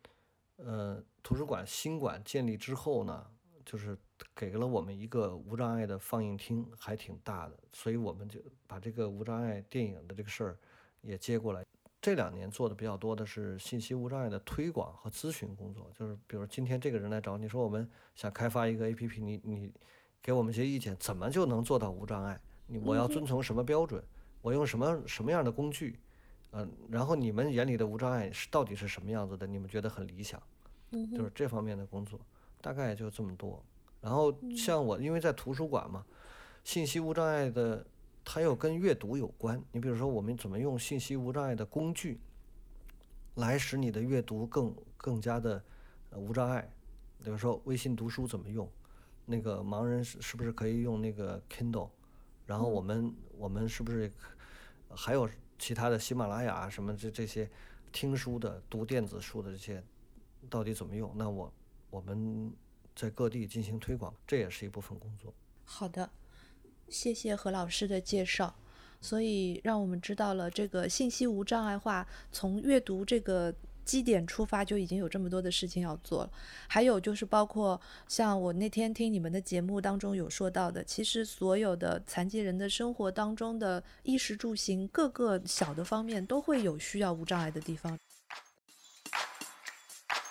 [0.57, 3.27] 呃图书馆新馆建立之后呢，
[3.65, 3.97] 就是
[4.35, 10.59] 给了我们一个无障碍的放映厅，还挺大的，所以我们就把这个无障碍电影的这个事儿
[11.03, 11.63] 也接过来。
[12.01, 19.73] 这两年做的比较多的是信息无障碍的推广和咨询工作，就是比如今天这个人来找你说我们想开发一个 APP，你你
[20.21, 22.41] 给我们一些意见，怎么就能做到无障碍？
[22.67, 24.03] 你我要遵从什么标准？
[24.43, 25.99] 我用什么什么样的工具？
[26.51, 29.47] 嗯，然后你们眼里的无障碍是到底是什么样子的？
[29.47, 30.39] 你们觉得很理想？
[30.91, 32.21] 就是这方面的工作，
[32.61, 33.65] 大概就这么多。
[34.03, 36.05] 然后像我，因为在图书馆嘛，
[36.63, 37.87] 信息无障碍的。
[38.25, 39.61] 它又跟阅读有关。
[39.73, 42.21] 你比如说，我们怎么用信息无障碍的工具，
[43.35, 45.61] 来使你的阅读更更加的
[46.13, 46.73] 无障碍？
[47.25, 48.71] 比如说，微信读书怎么用？
[49.27, 51.91] 那个盲人是是不是可以用那个 Kindle？
[52.47, 54.11] 然后我们我们是不是
[54.91, 55.29] 还有
[55.59, 57.51] 其他的喜马拉雅什么这这些
[57.93, 59.83] 听书的、读电子书的这些
[60.51, 61.13] 到底怎么用？
[61.17, 61.53] 那我
[61.91, 62.53] 我们
[62.95, 65.33] 在各地进行推广，这也是一部分工作。
[65.65, 66.11] 好的。
[66.89, 68.55] 谢谢何老师的介绍，
[69.01, 76.31] 所以让我们知道了这个信息无障碍化，从阅读这个基点出发就已经有这么多的事情要做了。
[76.69, 87.99] 还有就是包括像我那天听你们的节目当中有说到的，其实所有的残疾人的生活当中的衣食住行各个小的方面都会有需要无障碍的地方。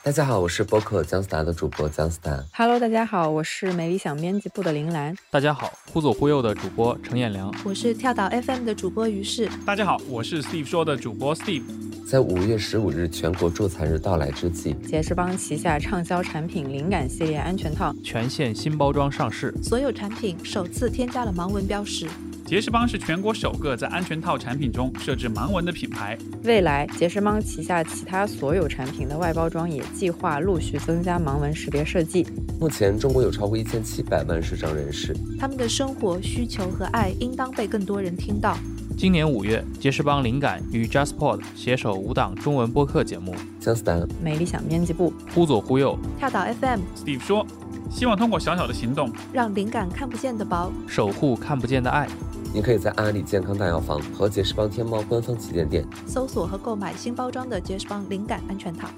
[0.04, 2.44] 大家好，我是播客姜思达的主播姜思达。
[2.56, 5.16] Hello，大家好，我是美理想编辑部的林兰。
[5.30, 7.54] 大家好，忽左忽右的主播程彦良。
[7.64, 9.48] 我是跳岛 FM 的主播于适。
[9.64, 11.62] 大家好，我是 Steve 说的主播 Steve。
[12.04, 22.10] 在五月十五日全国助残日到来之际，杰士邦旗下畅销产品灵感系列安全套全线新包装上市，所有产品首次添加了盲文标识。
[22.52, 26.18] 杰士邦是全国首个在安全套产品中设置盲文的品牌。
[26.44, 32.28] 未来，杰士邦旗下其他所有产品的外包装也计划陆续增加盲文识别设计。
[32.60, 38.58] 目前，中国有超过一千七百万视障人士，他们的生活需求和爱应当被更多人听到。
[38.98, 47.48] 今年五月，杰士邦灵感与 JustPod 携手五档中文播客节目，姜思达、美理想编辑部、忽左忽右、跳岛 FM、Steve 说，
[47.90, 52.10] 希望通过小小的行动，让灵感看不见的薄，守护看不见的爱。
[52.54, 58.90] 你可以在阿里健康大药房和杰士邦天猫官方旗舰店搜索和购买新包装的杰士邦灵感安全套。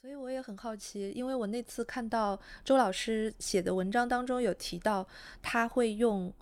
[0.00, 5.06] 所以我也很好奇，因为我那次看到周老师写的文章当中有提到
[5.42, 6.32] 他会用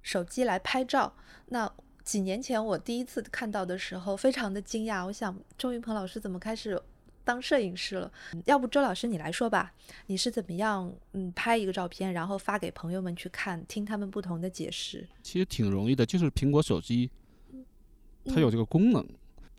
[0.00, 1.12] 手机来拍照。
[1.46, 1.68] 那
[2.04, 5.04] 几年前我第一次看到的时候，非常的惊讶。
[5.04, 6.80] 我想周云鹏老师怎么开始？
[7.28, 8.10] 当摄影师了，
[8.46, 9.70] 要不周老师你来说吧，
[10.06, 15.06] 你是怎么样嗯拍一个照片，然后发给朋友们去看，听他们不同的解释？
[15.22, 17.10] 其实挺容易的，就是苹果手机，
[18.24, 19.06] 它有这个功能。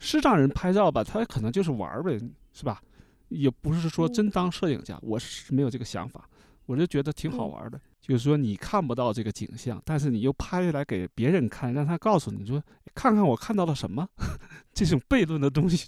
[0.00, 2.18] 视障人拍照吧，他可能就是玩儿呗，
[2.52, 2.82] 是吧？
[3.28, 6.28] 也不是说真当摄影家，我是没有这个想法，
[6.66, 7.80] 我就觉得挺好玩的。
[8.00, 12.60] 就是说你看不到这个景象，但是你又拍下来给别人看，让他告诉你说，
[12.96, 14.08] 看看我看到了什么，
[14.74, 15.86] 这种悖论的东西。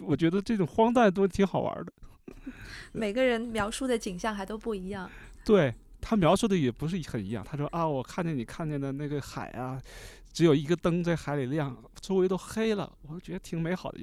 [0.00, 1.92] 我觉得这种荒诞都挺好玩的。
[2.92, 5.10] 每个人描述的景象还都不一样。
[5.44, 7.44] 对他描述的也不是很一样。
[7.44, 9.80] 他说啊，我看见你看见的那个海啊，
[10.32, 12.90] 只有一个灯在海里亮，周围都黑了。
[13.02, 14.00] 我觉得挺美好的，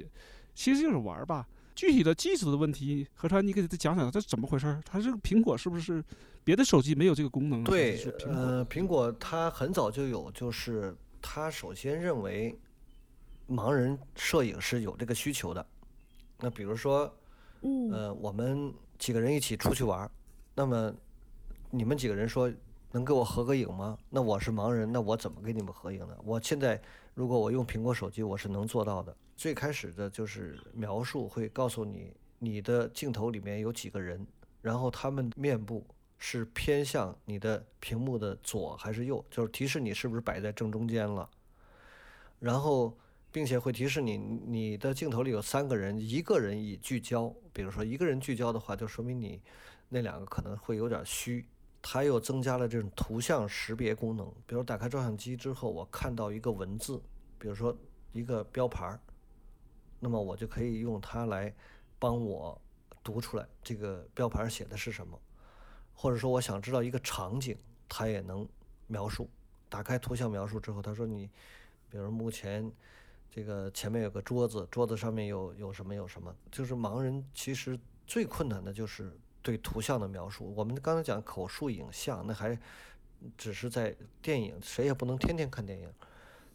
[0.54, 1.46] 其实就是玩吧。
[1.74, 4.78] 具体的技术的问题，何川，你给他讲讲这怎么回事？
[4.84, 6.04] 他这个苹果是不是
[6.44, 7.64] 别的手机没有这个功能？
[7.64, 12.58] 对，呃，苹果它很早就有，就是它首先认为
[13.48, 15.64] 盲人摄影是有这个需求的。
[16.42, 17.12] 那比如说，
[17.92, 20.10] 呃，我们几个人一起出去玩，
[20.54, 20.90] 那么
[21.70, 22.50] 你们几个人说
[22.92, 23.98] 能给我合个影吗？
[24.08, 26.16] 那我是盲人，那我怎么给你们合影呢？
[26.24, 26.80] 我现在
[27.12, 29.14] 如果我用苹果手机，我是能做到的。
[29.36, 34.26] 最开始的就是描述会告诉你你的镜头里面有几个人，
[34.62, 35.86] 然后他们面部
[36.16, 41.28] 是偏向你的屏幕的左还是右，就是提示你是不是摆在正中间了，
[42.38, 42.96] 然后。
[43.32, 47.32] 并且会提示你，你的镜头里有三个人，一个人已聚焦。
[47.52, 49.40] 比如说一个人聚焦的话，就说明你
[49.88, 51.46] 那两个可能会有点虚。
[51.82, 57.00] 它又增加了这种图像识别功能，比如打开照相机之后，我看到一个文字，
[57.38, 57.74] 比如说
[58.12, 58.98] 一个标牌，
[59.98, 61.54] 那么我就可以用它来
[61.98, 62.60] 帮我
[63.02, 65.18] 读出来这个标牌写的是什么。
[65.94, 67.56] 或者说我想知道一个场景，
[67.88, 68.46] 它也能
[68.86, 69.30] 描述。
[69.68, 71.30] 打开图像描述之后，他说你，
[71.88, 72.70] 比如目前。
[73.30, 80.52] 这个前面有个桌子，桌子上面有有什么有什么，就是盲人其实最困难的就是对图像的描述。
[80.56, 82.58] 我们刚才讲口述影像，那还
[83.38, 85.88] 只是在电影，谁也不能天天看电影，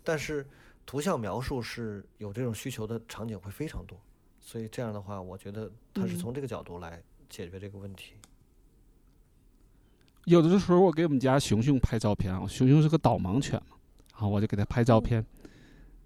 [0.04, 0.46] 但是
[0.86, 3.98] 图像描述是有这种需求的场景会非常多，
[4.40, 8.16] 所以这样的话，我觉得他是从这个角度来解决这个问题。
[10.26, 13.78] 有的时候我给我们家熊熊拍照片啊，熊熊是个导盲犬嘛，
[14.12, 15.24] 然后我就给他拍照片，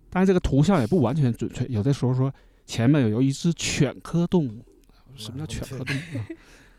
[0.10, 2.34] 但是这个图像也不完全准确，有的时候说
[2.66, 4.64] 前面有一只犬科动物，
[5.16, 6.36] 什么叫犬科动物？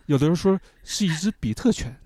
[0.07, 1.97] 有的人说是一只比特犬，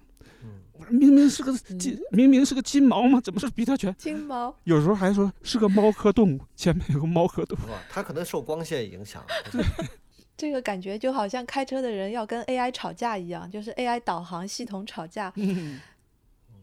[0.72, 3.94] 我说明明是个金，明明是个金毛嘛，怎么是比特犬？
[3.98, 4.54] 金毛。
[4.64, 7.62] 有时候还说是个猫科动物，前面有个猫科动物。
[7.88, 9.24] 它可能受光线影响。
[10.36, 15.32] 这个感觉就好像开车的人要跟 AI 吵架一样，就是 AI 导航系统吵架。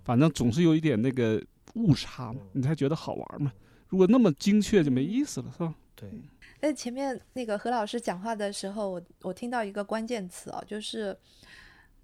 [0.03, 1.41] 反正总是有一点那个
[1.75, 3.51] 误差嘛，你才觉得好玩嘛。
[3.91, 5.75] 如果那么精确就没意思了，是吧？
[5.95, 6.09] 对。
[6.61, 11.15] 那前面那个何老师讲话的时候，我我听到一个关键词啊，就是，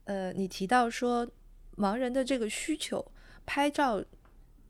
[0.03, 1.27] 呃，你提到说
[1.75, 3.03] 盲人的这个需求，
[3.45, 4.03] 拍照，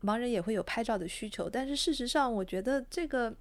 [0.02, 3.34] 盲人也会有拍照的需求，但是事实上，我觉得这个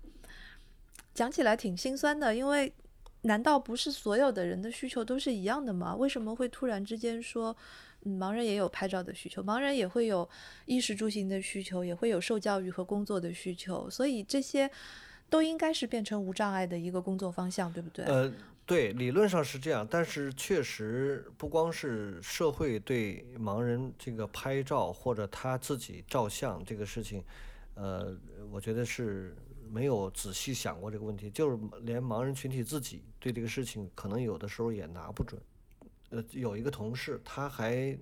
[1.13, 2.73] 讲起来挺心酸的，因为。
[3.23, 5.93] 难道不是所有的人的需求都是一样的吗？
[5.95, 7.55] 为什么会突然之间说，嗯，
[8.05, 10.27] 盲人也有拍照的需求，盲人也会有
[10.65, 14.69] 衣食住行的需求，也会有受教育和工作的需求，所以这些
[15.29, 18.05] 都应该是变成无障碍的一个工作方向，对不对？
[18.05, 18.33] 呃，
[18.65, 27.23] 对，理论上是这样，但是确实不光是社会对盲人这个拍照或者他自己照相这个事情，
[27.75, 28.15] 呃，
[28.51, 29.35] 我觉得是。
[29.69, 35.41] 没有仔细想过这个问题，就是连盲人群体自己对这个事情可能有的时候也拿不准。
[36.09, 37.97] 呃，有一个同事，他还，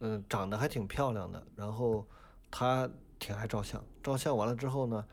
[0.00, 2.06] 嗯，长得还挺漂亮的，然后
[2.50, 5.06] 他挺爱照相，照相完了之后呢，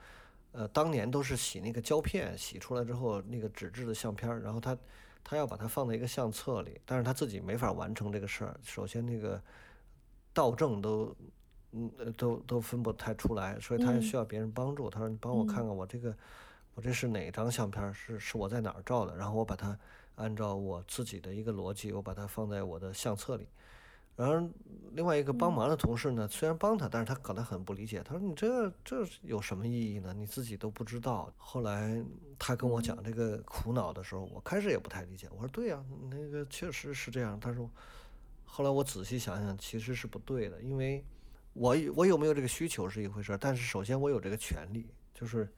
[0.52, 4.78] 呃，当年都是洗那个胶片，洗出来之后那个纸质的相片，然后他
[5.24, 8.60] 他要把它放在一个相册里，但是他自己没法完成这个事儿。
[8.64, 9.42] 首先那个
[10.34, 11.16] 倒正都。
[11.72, 14.90] 嗯，都都分不太出来，所以他需要别人帮助。
[14.90, 16.12] 他说：“你帮我看看我这个，
[16.74, 17.94] 我这是哪张相片？
[17.94, 19.16] 是是我在哪儿照的？
[19.16, 19.78] 然后我把它
[20.20, 23.48] 按照我自己的一个逻辑，我把它放在我的相册里。
[24.16, 24.50] 然后
[24.92, 28.04] 另外一个帮忙的同事呢，虽然帮他，但是他可能很不理解。
[28.04, 30.14] 他说：你这这有什么意义呢？
[30.14, 31.34] 你自己都不知道。
[31.38, 32.04] 后来
[32.38, 35.28] 他跟我讲这个苦恼的时候，我开始也不太理解。
[35.32, 37.40] 我说：对呀，那个确实是这样。
[37.40, 37.70] 他说，
[38.44, 41.04] 后来我仔细想想，其实是不对的，因为。
[41.54, 45.52] 我我有没有这个需求是一回事儿，但是首先我有这个权利，就是，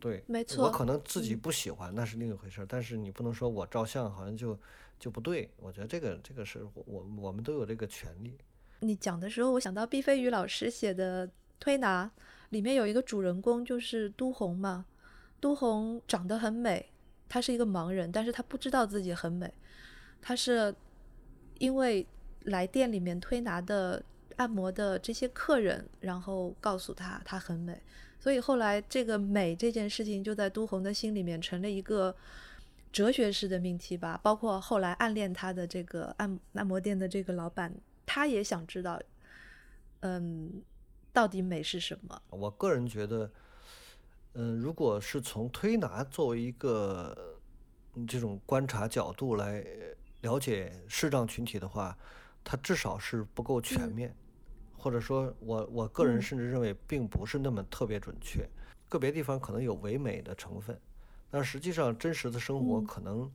[0.00, 4.58] 对，没错，我可能自己不喜欢，那是另一回事儿，但是你不能说我照相好像就
[4.98, 8.36] 就不对，我觉得这个这个是我我们都有这个权利。
[8.80, 11.26] 你讲的时候，我想到毕飞宇老师写的
[11.58, 12.04] 《推拿》
[12.50, 14.86] 里面有一个主人公就是都红嘛，
[15.40, 16.92] 都红长得很美，
[17.28, 19.52] 他是一个盲人，但是他不知道自己很美，
[20.20, 20.74] 他是
[21.58, 22.06] 因为
[22.40, 24.02] 来店里面推拿的。
[24.36, 27.82] 按摩的这些客人，然后告诉他她很美，
[28.26, 32.12] 所以后来这个美这件事情就在都红的心里面成了一个
[32.90, 34.18] 哲学式的命题吧。
[34.20, 37.72] 包括后来暗恋他的这个按按摩店的这个老板，
[38.04, 39.00] 他也想知道，
[40.00, 40.60] 嗯，
[41.12, 42.20] 到底美是什么？
[42.30, 43.30] 我个人觉得，
[44.32, 47.38] 嗯，如果是从推拿作为一个
[48.08, 49.64] 这种观察角度来
[50.22, 51.96] 了解视障群体的话，
[52.42, 54.12] 它至少是不够全面。
[54.86, 58.48] 或者说，我我个人甚至认为并不是那么特别准确，
[58.88, 60.80] 个别地方可能有唯美的成分，
[61.28, 63.28] 但实际上真实的生活可能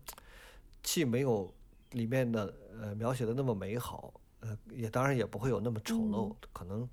[0.82, 1.54] 既没有
[1.92, 6.88] 里面的呃描写的那么美好，呃也当然也不会有那么丑陋，可能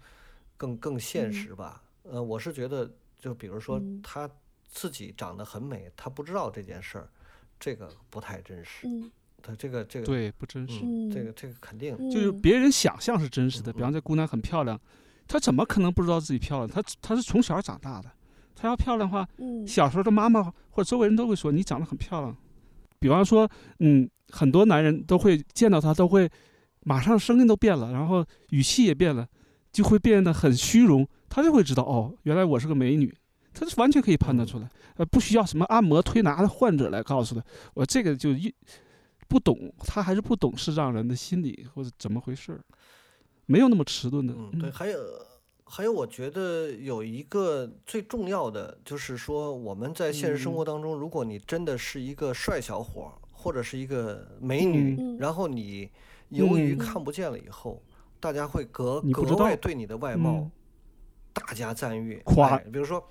[0.56, 1.80] 更更现实吧。
[2.02, 4.28] 呃，我是觉得，就比如说他
[4.68, 7.08] 自己长得很美，他不知道这件事儿，
[7.60, 8.88] 这个不太真实。
[9.40, 10.80] 他这个这个对不真实，
[11.12, 13.72] 这个这个肯定就是别人想象是真实的。
[13.72, 14.78] 比方这姑娘很漂亮，
[15.26, 16.68] 她怎么可能不知道自己漂亮？
[16.68, 18.10] 她她是从小长大的，
[18.54, 19.26] 她要漂亮的话，
[19.66, 22.36] 小时候的妈妈或者周围人都会说你长得很漂亮。
[22.98, 26.28] 比方说，嗯，很多男人都会见到她都会
[26.80, 29.26] 马上声音都变了，然后语气也变了，
[29.72, 31.08] 就会变得很虚荣。
[31.28, 33.14] 她就会知道哦，原来我是个美女，
[33.54, 37.42] 他是完全可以判断出来，呃，不需要什么按摩推拿的患者来告诉他，
[37.74, 38.52] 我这个就一。
[39.28, 42.60] 不懂，他还是不懂视障人的心理或者怎么回事儿，
[43.46, 44.34] 没有那么迟钝的。
[44.34, 44.98] 嗯，对，还有
[45.64, 55.90] 还有，我觉得有一个最重要的，就是说我们在现实生活当中，如果你真的是一个帅小伙或者是一个美女，然后你
[56.30, 57.82] 由于看不见了以后，
[58.18, 60.50] 大家会格格外对你的外貌
[61.34, 63.06] 大加赞誉，夸，比如说。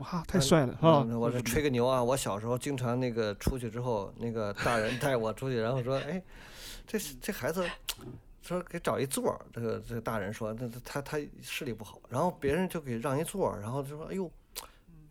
[0.00, 1.04] 哇，太帅了啊！
[1.04, 2.02] 我这吹个牛啊！
[2.02, 6.22] 我小时候经常那个出去之后，那个大人带我出去，然后说：“哎，
[6.86, 7.68] 这这孩子
[8.40, 14.30] 说给找一座儿，这个这个大人说，那他他视力不好，然后别人就给让一座儿，然后就说，哎呦，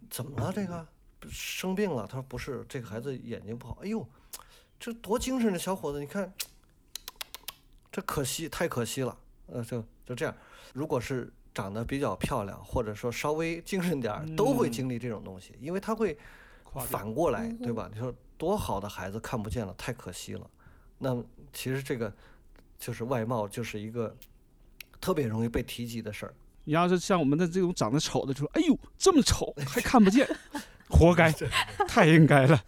[0.10, 0.84] 怎么了这个
[1.30, 2.08] 生病了？
[2.08, 3.78] 他说不是，这个孩子眼睛不好。
[3.84, 4.04] 哎呦，
[4.80, 6.34] 这多精神的小伙子，你看，
[7.92, 9.16] 这可惜太可惜了。
[9.52, 10.36] 呃，就就这样，
[10.74, 16.18] 如果是长得比较漂亮，或者说稍微精神点儿，都会经历这种东西，因为他会
[16.88, 17.90] 反过来，对吧？
[17.94, 20.50] 你说多好的孩子看不见了，太可惜了。
[20.98, 22.14] 那其实这个
[22.78, 24.16] 就是外貌，就是一个
[25.02, 26.34] 特别容易被提及的事儿。
[26.64, 30.28] 你要是像我们的这种长得丑的，就说：“哎呦，这么丑还看不见，
[30.90, 31.32] 活该，
[31.88, 32.64] 太应该了。”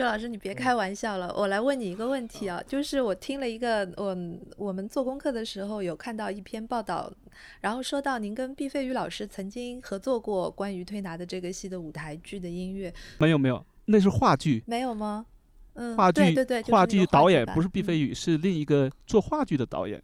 [0.00, 4.16] 周老师，你别开玩笑了，我来问你一个问题啊，就是我听了一个，我
[4.56, 7.12] 我们做功课的时候有看到一篇报道，
[7.60, 12.90] 然后说到您跟毕飞宇老师曾经合作过关于推拿的这个戏的舞台剧的音乐。
[13.18, 14.64] 没有没有，那是话剧。
[14.66, 15.26] 没有吗？
[15.74, 20.02] 嗯，话剧对对对，话剧导演不是毕飞宇，是另一个做话剧的导演。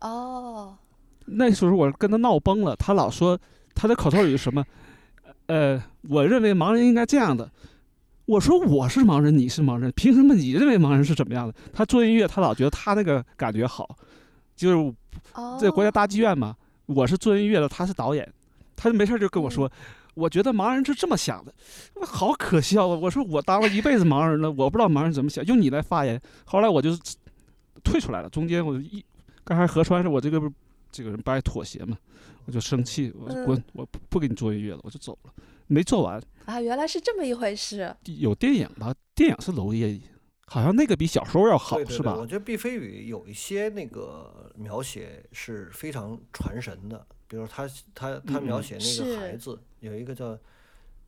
[0.00, 0.76] 哦。
[1.24, 3.38] 那时候我跟他闹崩了，他老说
[3.76, 4.64] 他的口头语是什么？
[5.46, 7.48] 呃，我认为盲人应该这样的。
[8.28, 11.54] 我说我是盲人，你是盲人，凭什么你认为盲人是怎么样的？
[11.72, 13.96] 他做音乐，他老觉得他那个感觉好，
[14.54, 14.94] 就是
[15.58, 16.54] 在国家大剧院嘛。
[16.84, 18.30] 我是做音乐的，他是导演，
[18.76, 19.70] 他就没事就跟我说，
[20.12, 21.54] 我觉得盲人是这么想的，
[22.06, 22.94] 好可笑啊！
[22.96, 26.20] 我说我当了一辈子盲人了，我不知道盲人怎么想，用你来发言。
[26.44, 26.90] 后来我就
[27.82, 29.02] 退出来了，中间我一
[29.42, 30.38] 刚才合川是我这个
[30.92, 31.96] 这个人不爱妥协嘛，
[32.44, 35.32] 我就生气，我就滚，我不不给你做音乐了，我就走了。
[35.68, 37.94] 没做完啊，原来是这么一回事。
[38.04, 38.94] 有电影吧？
[39.14, 40.00] 电影是娄烨，
[40.46, 42.16] 好像那个比小说要好，是吧？
[42.16, 50.38] 我觉得毕飞宇有一些那个描写是非常传神的，比如他他他描写那个孩子，有一个叫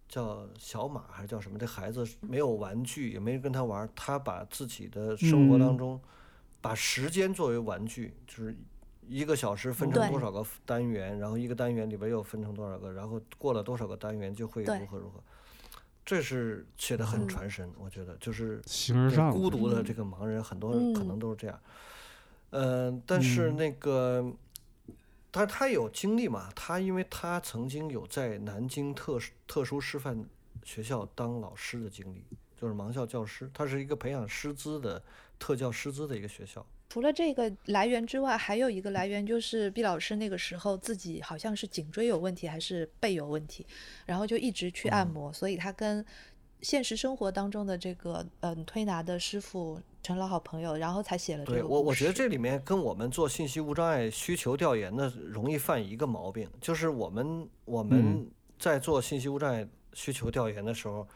[0.07, 1.59] 叫小马还是叫什么？
[1.59, 6.01] 这孩子没有玩具，也没人跟他玩，他把自己的生活当中
[6.61, 8.55] 把时间作为玩具，就是。
[9.11, 15.21] 一个小时分成多少个单元，然后一个单元里边又分成多少个，然后过了多少个单元就会如何如何，
[16.07, 18.63] 这是写的很传神，我觉得就是
[19.33, 21.61] 孤独的这个盲人，很多人可能都是这样。
[22.51, 24.33] 嗯，但是那个，
[25.33, 26.49] 但是他有经历嘛？
[26.55, 30.25] 他因为他曾经有在南京特殊特殊师范
[30.63, 32.25] 学校当老师的经历，
[32.57, 35.03] 就是盲校教师，他是一个培养师资的
[35.37, 36.65] 特教师资的一个学校。
[36.91, 43.65] 除了这个来源之外，还有一个来源就是毕老师那个时候自己好像是颈椎有问题还是背有问题，
[44.05, 46.05] 然后就一直去按摩，所以他跟
[46.63, 51.59] 现实生活当中的这个嗯推拿的师傅成了好朋友，然后才写了这个。
[51.61, 58.29] 对我，我觉得这里面跟我们做信息无障碍需求调研的容易犯一个毛病，就是我们我们
[58.59, 61.07] 在做信息无障碍需求调研的时候，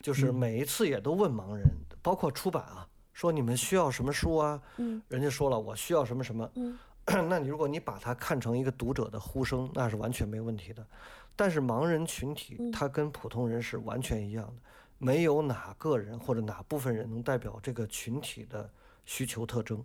[0.00, 1.66] 就是每一次也都问盲人，
[2.00, 2.87] 包括出版啊。
[3.18, 4.62] 说你们需要什么书啊？
[4.76, 6.48] 嗯，人家说了，我需要什么什么。
[6.54, 6.78] 嗯，
[7.28, 10.86] 那你如果你把它看成一个读者的呼声，那是完全没问题的。
[11.34, 14.62] 但是盲人群体，他跟普通人是完全一样的，
[14.98, 18.70] 没有哪个人或者哪部分人能代表这个群体的
[19.04, 19.84] 需求特征。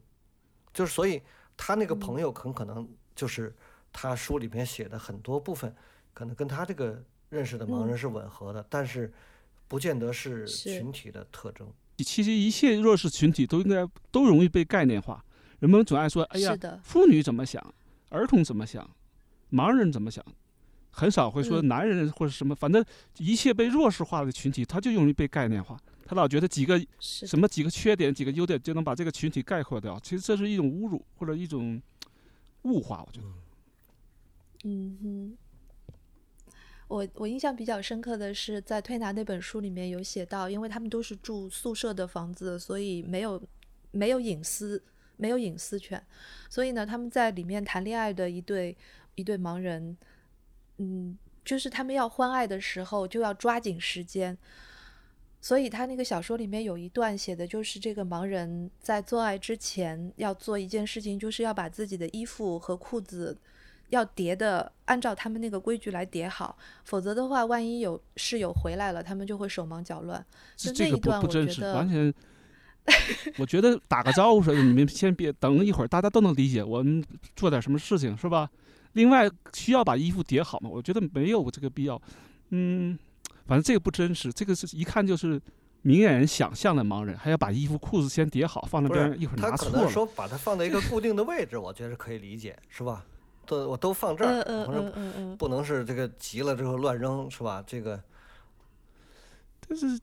[0.71, 1.19] 就是所以
[1.57, 3.51] 他那个朋友很可能就是
[3.91, 5.75] 他书里面写的很多部分，
[6.13, 9.11] 可能跟他这个认识的盲人是吻合的，但是
[9.67, 11.67] 不见得是群体的特征。
[11.97, 15.23] 其实一切弱势群体都应该都容易被概念化，
[15.59, 17.61] 人们总爱说：“哎呀，妇女怎么想，
[18.09, 18.89] 儿童怎么想，
[19.51, 20.23] 盲人怎么想。”
[20.95, 22.85] 很少会说男人或者什么，反正
[23.17, 25.75] 一切被弱势化的群体，他就容易被概念化。
[26.05, 29.99] 他老觉得几个什么几个缺点、几个优点就能把这个群体概括掉。
[30.01, 31.81] 其实这是一种侮辱或者一种
[32.63, 33.27] 物化，我觉得。
[34.65, 35.37] 嗯哼。
[36.87, 43.41] 我我印象比较深刻的是，在推拿那本书里面有写到，因为他们都是住宿舍的房子，所以没有
[43.91, 44.83] 没有隐私，
[45.17, 46.03] 没有隐私权，
[46.49, 48.77] 所以呢，他们在里面谈恋爱的一对
[49.15, 49.97] 一对盲人，
[50.77, 54.37] 嗯，就是他们要欢爱的时候就要抓紧时间，
[55.41, 63.37] 所以他那个小说里面有一段写的就是这个盲人在做爱之前要做一件事情，就是要把自己的衣服和裤子。
[63.93, 70.23] 要叠的，按照他们那个规矩来叠好，否则的话，万一有室友回来了，他们就会手忙脚乱。
[70.57, 72.13] 是这个不不真实，完全。
[73.37, 76.63] 我觉得打个招呼说，你们先别等一会儿，大家都能理解。
[76.63, 77.03] 我们
[77.35, 78.49] 做点什么事情是吧？
[78.93, 80.69] 另外，需要把衣服叠好吗？
[80.69, 82.01] 我觉得没有这个必要。
[82.49, 82.97] 嗯，
[83.45, 85.41] 反正这个不真实，这个是一看就是
[85.83, 89.71] 明眼人想象的盲人，还要把衣服裤子先叠好，放那边一会儿拿错了。
[89.71, 93.05] 他可能说把它放在一个固定的位置，我觉得是可以理解，是吧？
[93.45, 97.63] 都我都放这儿，我说不能是这个急了之后乱扔，是吧？
[97.65, 98.01] 这个，
[99.67, 99.99] 但是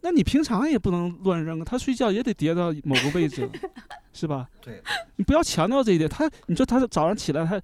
[0.00, 3.48] 那你平常也不能乱扔啊，他睡觉也得叠到某个位置，
[4.12, 4.48] 是吧？
[4.60, 4.82] 对，
[5.16, 6.08] 你不要强调这一点。
[6.08, 7.60] 他，你说他早上起来，他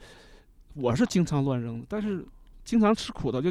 [0.74, 2.24] 我是经常乱扔的，但是
[2.64, 3.50] 经常吃苦的，就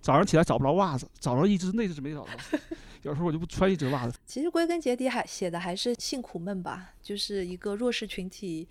[0.00, 2.58] 早上起来找不着袜子，找着一只那只没找着，
[3.02, 4.18] 有时候我就不穿一只袜子。
[4.26, 8.66] 其实归根结底还写的还是性苦闷吧，就是一个弱势群体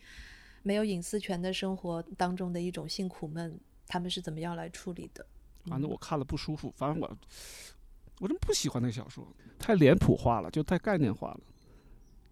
[0.66, 3.56] 没有隐私权的生活当中的一种性苦闷，
[3.88, 5.24] 他们是怎么样来处理的？
[5.68, 7.18] 反正我看了不舒服，反正我。
[8.22, 9.28] 我真不喜欢那个小说，
[9.60, 11.40] 太脸谱化了，就太概念化了，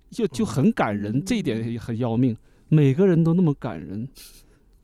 [0.10, 2.36] 就就很感人，这一点也很要命。
[2.70, 4.08] 每个人都那么感人，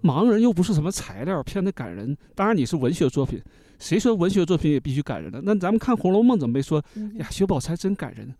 [0.04, 2.16] 盲人又不是什么材料，偏得感人。
[2.36, 3.42] 当然你是文学作品，
[3.80, 5.42] 谁说文学作品也必须感人的？
[5.42, 6.84] 那咱们看《红楼梦》怎么没说
[7.18, 7.28] 呀？
[7.32, 8.32] 薛宝钗真感人，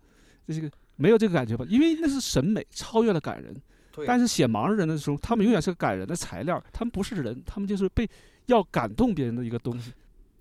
[0.46, 1.64] 这个没有这个感觉吧？
[1.66, 3.56] 因为那是审美超越了感人。
[4.06, 8.08] 但是写盲人的时候，他们永远是个感人的材料，他们不是人，他们就是被
[8.46, 9.92] 要感动别人的一个东西。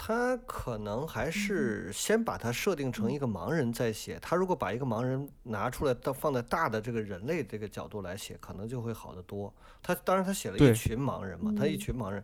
[0.01, 4.17] 他可能还是先把它设定成一个盲人再写。
[4.21, 9.53] 他如果把一个盲人拿出来，到放在大的这个人类这个角度来写，可能就会好得多。
[9.83, 12.23] 他当然他写了一群盲人嘛，他一群盲人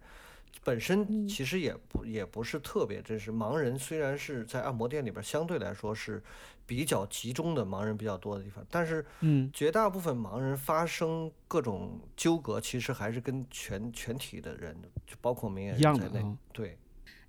[0.63, 3.29] 本身其实也不也不是特别真实。
[3.29, 6.23] 盲人虽然是在按摩店里边相对来说是
[6.65, 16.77] 比较集中的盲人比较多的地方，但是嗯绝大部分盲人发生各种纠葛，其实还是跟全全体的人，就包括明眼人在内，对。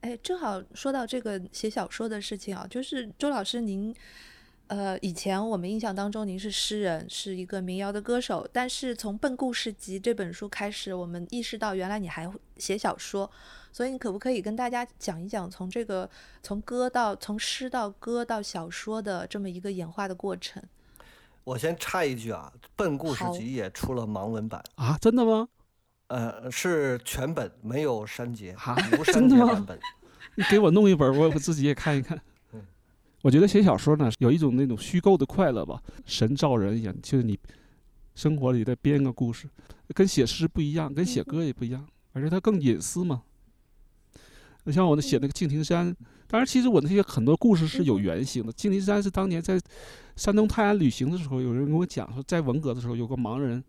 [0.00, 3.92] 哎，正好说到这个写小说的事情啊，就是周老师您，
[4.68, 13.28] 呃，以前我们印象当中您是诗人，是一个民谣的歌手，但是从《笨故事集》这本书开始，我们意识到原来你还写小说，
[13.76, 16.08] 所以你可不可以跟大家讲一讲从这个
[16.42, 20.62] 从歌到从诗到歌到小说的这么一个演化的过程？
[21.44, 24.96] 我先插一句啊，《笨故事集》也出了盲文版啊？
[24.96, 25.46] 真的吗？
[26.06, 28.56] 呃，是全本没有删节，
[28.98, 29.78] 无 删节版本。
[30.36, 32.18] 你给我弄一本，我我自己也看一看。
[33.20, 37.38] 我觉得写小说呢，有一种那种虚构的快乐吧，神造人一样，就是你
[38.14, 39.46] 生活里在编个故事，
[39.94, 43.24] 跟写诗不一样，跟写歌也不一样，而且它更隐私嘛。
[44.66, 45.96] 你像我那写那个敬亭山，
[46.28, 48.52] 当然其实我那些很多故事是有原型的。
[48.52, 49.58] 敬亭山是当年在
[50.14, 53.64] 山东泰安旅行的时候，有人跟我讲说，在文革的时候有个盲人。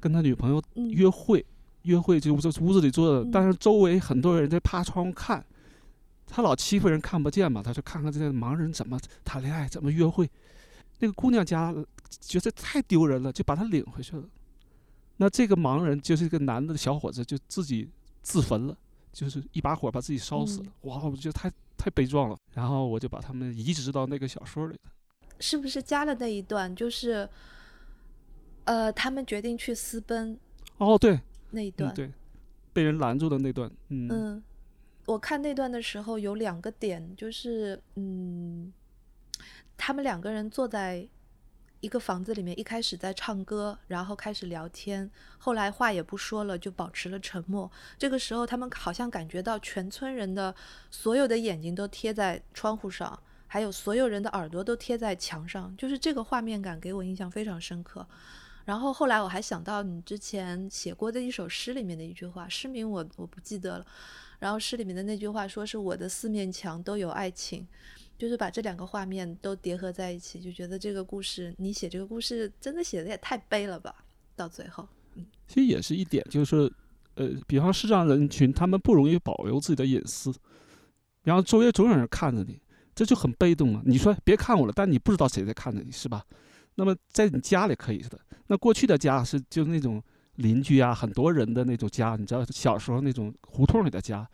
[0.00, 1.46] 跟他女朋友约会，
[1.82, 5.46] 约会就在屋子里坐着，但是周围很多人在趴窗户看，
[6.26, 10.28] 他老欺负人看不见嘛，他就看看这些盲人怎么谈恋爱，怎么约会。
[10.98, 11.72] 那个姑娘家
[12.20, 14.24] 觉得太丢人了，就把他领回去了。
[15.18, 17.88] 那这个盲人就是一个男的小伙子，就自己
[18.22, 18.76] 自焚了，
[19.12, 20.72] 就是一把火把自己烧死了。
[20.82, 22.36] 哇，我觉得太太悲壮了。
[22.54, 24.78] 然后我就把他们移植到那个小说里
[25.38, 26.74] 是不是加了那一段？
[26.74, 27.28] 就是。
[28.64, 30.38] 呃，他们决定去私奔。
[30.78, 32.08] 哦，对，那一段，对，
[32.72, 33.68] 被人拦住的那段。
[33.88, 34.40] 嗯，
[35.04, 38.72] 我看那段的时候有两个点，就是嗯，
[39.76, 41.04] 他们两个人坐在
[41.82, 47.68] 一个房子里面，一开始在唱歌，然后开始聊天，后来话也不说了，就保持了沉默。
[47.98, 50.54] 这个时候，他们好像感觉到全村人的
[50.92, 53.18] 所有的眼睛都贴在窗户上，
[53.48, 58.06] 还有所有人的耳朵都贴在墙上，就是这个画面感给我印象非常深刻。
[58.64, 63.86] 然后后来我还想到你之前写过的一首诗里面的一句话，诗名我我不记得了。
[64.38, 67.66] 然后诗里面的那句话说是我的四面墙都有爱情，
[68.18, 73.94] 就是把这两个画面都叠合在一起，就觉得这个故事你写这个故事真的写的也太悲了吧？
[74.36, 76.72] 到最后，嗯，其实也是一点，就是
[77.14, 80.32] 呃，比方视障人群，他们不容易保留自己的隐私，
[81.24, 82.60] 然后周围总有人看着你，
[82.94, 83.82] 这就很被动了。
[83.84, 86.24] 你说别看我了，但你不知道谁在看着你，是吧？
[86.76, 88.18] 那么在你家里可以的。
[88.46, 90.02] 那过去的家是就那种
[90.36, 94.26] 邻居啊，很多人的那种家，你知道小时候那种胡同里的家，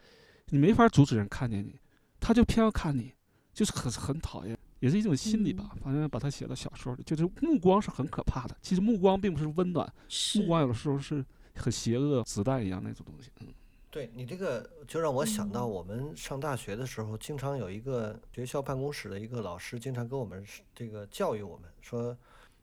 [0.51, 1.81] 你没法阻止人看见你，
[2.20, 3.12] 他就偏要看你，
[3.59, 5.74] 就是很很讨厌，也是一种心理吧。
[5.82, 8.56] 反正把它写到小说里，就是目光是很可怕的。
[8.62, 9.92] 其实目光并不是温暖，
[10.36, 11.24] 目光有的时候是
[11.56, 13.32] 很邪恶，子弹一样那种东西。
[13.40, 13.48] 嗯，
[13.90, 22.16] 对你这个就让我想到我们上大学的时候，经常有一个学校办公室的一个老师，经常跟我们这个教育我们说。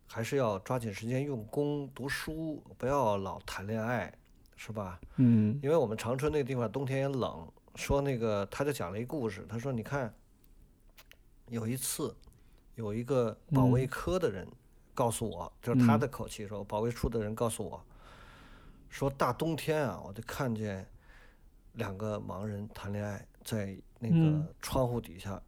[0.07, 4.13] 还是要抓紧时间用功读书，不要老谈恋爱，
[4.55, 4.99] 是吧？
[5.15, 5.59] 嗯。
[5.63, 10.13] 因为我们长春那个地方冬天也冷，说那个他就讲了一故事，他说：“你看，
[11.49, 12.15] 有一次，
[12.75, 14.47] 有一个保卫科的人
[14.93, 17.83] 告诉我，就是他的口气说，保卫处的人告诉我，
[18.89, 20.87] 说大冬天啊，我就看见
[21.73, 25.41] 两个盲人谈恋爱，在那个窗户底下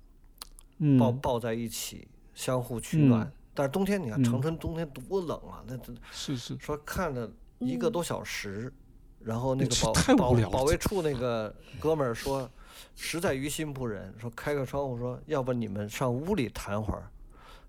[1.00, 5.64] 抱抱在一起，相互取暖。”但是冬天，你看长春冬天多冷啊！
[5.66, 6.56] 那这是是。
[6.60, 7.28] 说看了
[7.58, 8.72] 一个多小时，
[9.20, 12.48] 然后那个保保保卫处那个 哥们儿说
[12.96, 17.04] 实在于心不忍，说开个窗户，说要不你们上屋里谈会儿。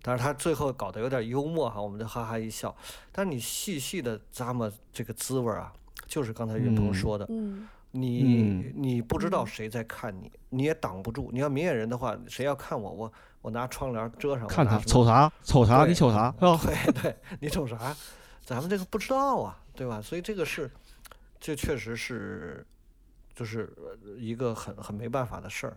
[0.01, 2.75] 但是他最后搞得有点幽默哈，我们就哈哈一笑。
[3.11, 5.73] 但是你细细的咂摸这个滋味啊，
[6.07, 11.31] 就是刚才云鹏说的，嗯你你不知道谁在看你，你也挡不住。
[11.33, 14.47] 你要明眼人的话，谁要看我，我我拿窗帘遮上。
[14.47, 15.33] 看他瞅啥？
[15.43, 15.87] 瞅啥？
[15.87, 16.33] 你瞅啥？
[16.39, 17.97] 对对，你瞅啥？
[18.45, 20.01] 咱们这个不知道啊，对吧？
[20.03, 20.71] 所以这个是，
[21.41, 22.65] 这确实是，
[23.39, 23.73] 就是
[24.19, 25.77] 一个很很没办法的事儿。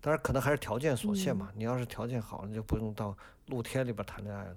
[0.00, 1.50] 但是，可能还是条件所限嘛。
[1.54, 3.14] 你要是条件好，你就不用到
[3.48, 4.56] 露天里边谈恋爱了。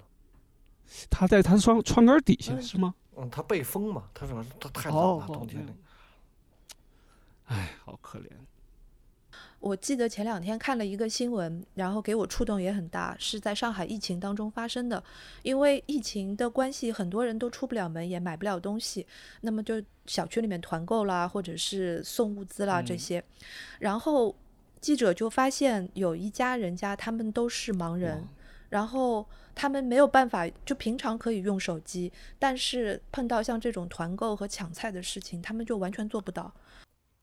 [1.09, 2.95] 他在他窗窗根底下是吗？
[3.17, 4.09] 嗯，他被封嘛。
[4.13, 5.73] 他说他太冷了，冬天里。
[7.47, 8.29] 哎，好可怜。
[9.63, 15.01] 我记得前两天看了一个新闻，然后给我触动也很大，是在上海疫情当中发生的。
[15.41, 19.07] 因为疫情的关系，很多人都出不了门，也买不了东西，
[19.39, 23.23] 那么就小区里面团购啦，或者是送物资啦这些。
[23.79, 24.35] 然后
[24.81, 28.27] 记者就发现有一家人家，他们都是盲人，
[28.67, 36.53] 然后他们没有办法，就平常可以用手机，但是碰到像这种团购和抢菜的事情，他们就完全做不到。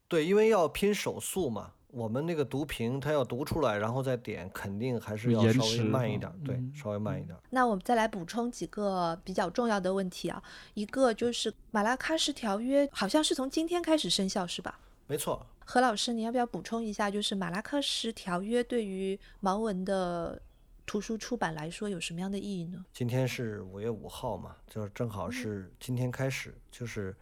[0.09, 7.37] 对，因为要拼手速嘛，我们那个读屏，它要读出来，然后再点，肯定还是要稍微慢一点，对，稍微慢一点。
[7.51, 10.43] 那我们再来补充几个比较重要的问题啊，
[10.75, 14.79] 一个就是马拉喀什条约好像是从今天开始生效，是吧？
[15.07, 15.45] 没错。
[15.65, 20.41] 何老师，你要不要补充一下，就是马拉喀什条约对于盲文的
[20.87, 22.85] 图书出版来说有什么样的意义呢？
[22.93, 27.17] 今天是五月五号嘛，就是正好是今天开始，就是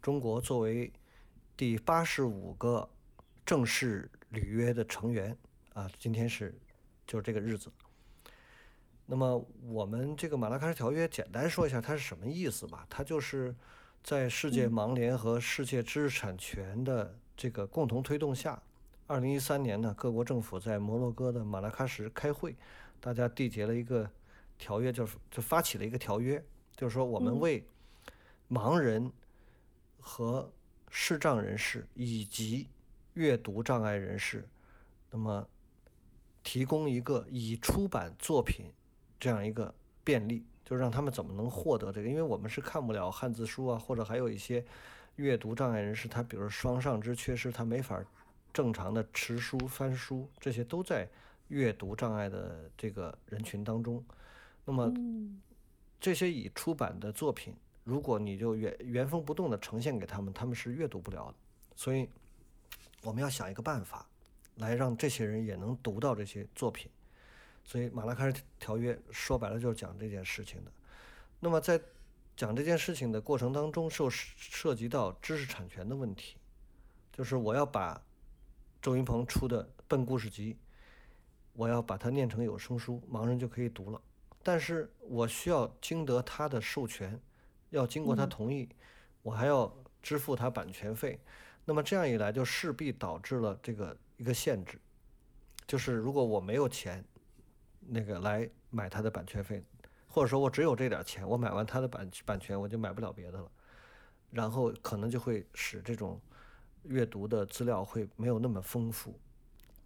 [0.00, 0.92] 中国作为。
[1.56, 2.88] 第八十五个
[3.44, 5.36] 正式履约的成员
[5.72, 6.54] 啊，今天是
[7.06, 7.70] 就是这个日子。
[9.06, 12.86] 那么我们这个马拉喀什条约，简单说一下它是什么意思吧。
[12.88, 13.54] 它就是
[14.02, 18.62] 在世界盲联和世界知识产权的这个共同推动下，
[19.06, 22.56] 二零一三年呢，各国政府在摩洛哥的马拉喀什开会，
[22.98, 24.10] 大家缔结了一个
[24.56, 26.42] 条约，就是就发起了一个条约，
[26.74, 27.62] 就是说我们为
[28.48, 29.12] 盲人
[30.00, 30.50] 和
[30.88, 32.68] 视障人士以及
[33.14, 34.46] 阅读障碍人士，
[35.10, 35.48] 那么
[36.42, 38.66] 提供一个已出版作品
[39.18, 42.08] 这样一个便利，就让他们怎么能获得这个？
[42.08, 44.64] 因为我们是看不了汉字书啊，或者还有一些
[45.16, 48.04] 阅读障碍人士，他比如双上肢缺失，他没法
[48.52, 51.08] 正常的持书翻书，这些都在
[51.48, 54.04] 阅读障碍的这个人群当中。
[54.64, 54.92] 那么
[56.00, 57.54] 这些已出版的作品。
[57.84, 61.34] 如果你就原原封不动的呈现给他们，他们是阅读不了的。
[61.76, 62.08] 所以
[63.04, 64.04] 我们要想一个办法，
[64.56, 66.90] 来让这些人也能读到这些作品。
[67.62, 70.72] 所以马拉喀什条约说白了就是讲这件事情的。
[71.38, 71.80] 那么在
[72.36, 76.36] 讲这件事情的过程当中，受涉及到知识产权的问题，
[77.12, 78.02] 就是我要把
[78.82, 80.54] 周云鹏出的《笨故事集》，
[81.52, 84.00] 我要把它念成有声书，盲人就可以读了。
[84.42, 87.20] 但是我需要经得他的授权。
[87.70, 88.68] 要经过他同意，
[89.22, 91.18] 我还要支付他版权费，
[91.64, 94.78] 那么这样一来就势必导致了这个一个限制，
[95.66, 97.04] 就是如果我没有钱，
[97.80, 99.62] 那个来买它的版权费，
[100.06, 103.50] 或者说我只有这点钱，我买完它的版版权我就买不了别的了，
[104.30, 106.20] 然后可能就会使这种
[106.82, 109.18] 阅读的资料会没有那么丰富。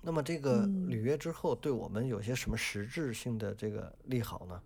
[0.00, 4.62] 那么这个履约之后对我们有些什么实质性的这个利好呢？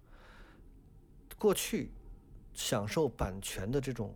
[1.39, 1.91] 过去。
[2.55, 4.15] 享受版权的这种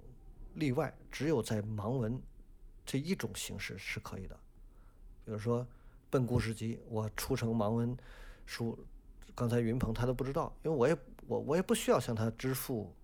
[0.56, 2.20] 例外，只有在盲文
[2.86, 4.38] 这一种形式是可以的。
[5.24, 5.62] 比如说
[6.08, 7.94] 《笨故事集》，我出成盲文
[8.46, 8.78] 书，
[9.34, 12.94] 刚才云鹏他都不知道，因为我也我我也不需要向他支付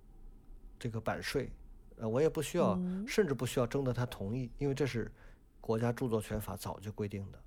[0.78, 1.50] 这个版税，
[1.96, 5.10] 呃，我也不需要，甚至不需要征得他同意，因为这是
[5.60, 7.38] 国家著作权法早就规定的。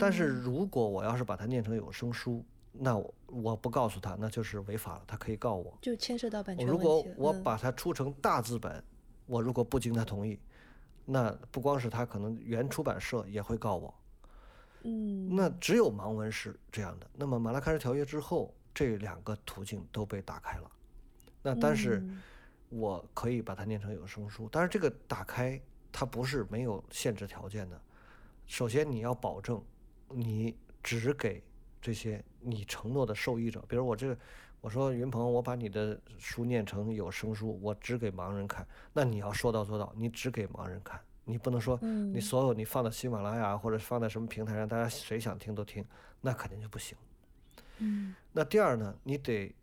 [0.00, 5.78] 但是如果我要是把它念成有声书，那我我不告诉他，那就是违法了，他可以告我。
[5.80, 8.82] 就牵涉到版权如果我把它出成大字本，
[9.26, 10.36] 我如果不经他同意，
[11.04, 13.94] 那不光是他，可能原出版社也会告我。
[14.82, 15.34] 嗯。
[15.34, 17.06] 那只有盲文是这样的。
[17.14, 20.70] 那么马拉喀什条约之后，这两个途径都被打开了。
[21.42, 22.02] 那但是
[22.68, 27.80] 我可以把它念成有声书，但是这个打开它不是没有限制条件的。
[28.46, 29.62] 首先你要保证
[30.08, 31.42] 你只给。
[31.82, 34.18] 这些你承诺的受益者，比如我这个，
[34.60, 41.78] 我说云鹏，我把你的书念成有声书，我只给盲人看，那你要说到做到，你只给盲人看，你不能说
[42.12, 45.84] 你所有你放到喜马拉雅或者放在什么平台上，大家谁想听都听，
[46.20, 46.96] 那肯定就不行。
[47.78, 48.14] 嗯。
[48.32, 49.54] 那第二呢，你得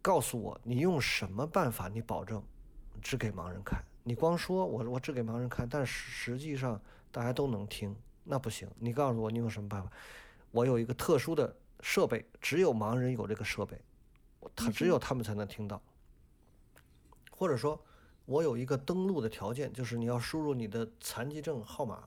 [0.00, 2.42] 告诉我你用什么办法，你保证
[3.02, 3.84] 只给盲人看。
[4.02, 6.80] 你光说我我只给盲人看，但实际上
[7.12, 9.92] 大家都能听，那不行，你告诉我你有什么办法？
[10.50, 13.78] 我有一个特殊的设备，只有盲人有这个设备，
[14.54, 15.80] 他只有他们才能听到。
[17.30, 17.82] 或者说，
[18.26, 22.04] 我有一个登录的条件，就是你要输入你的残疾证号码。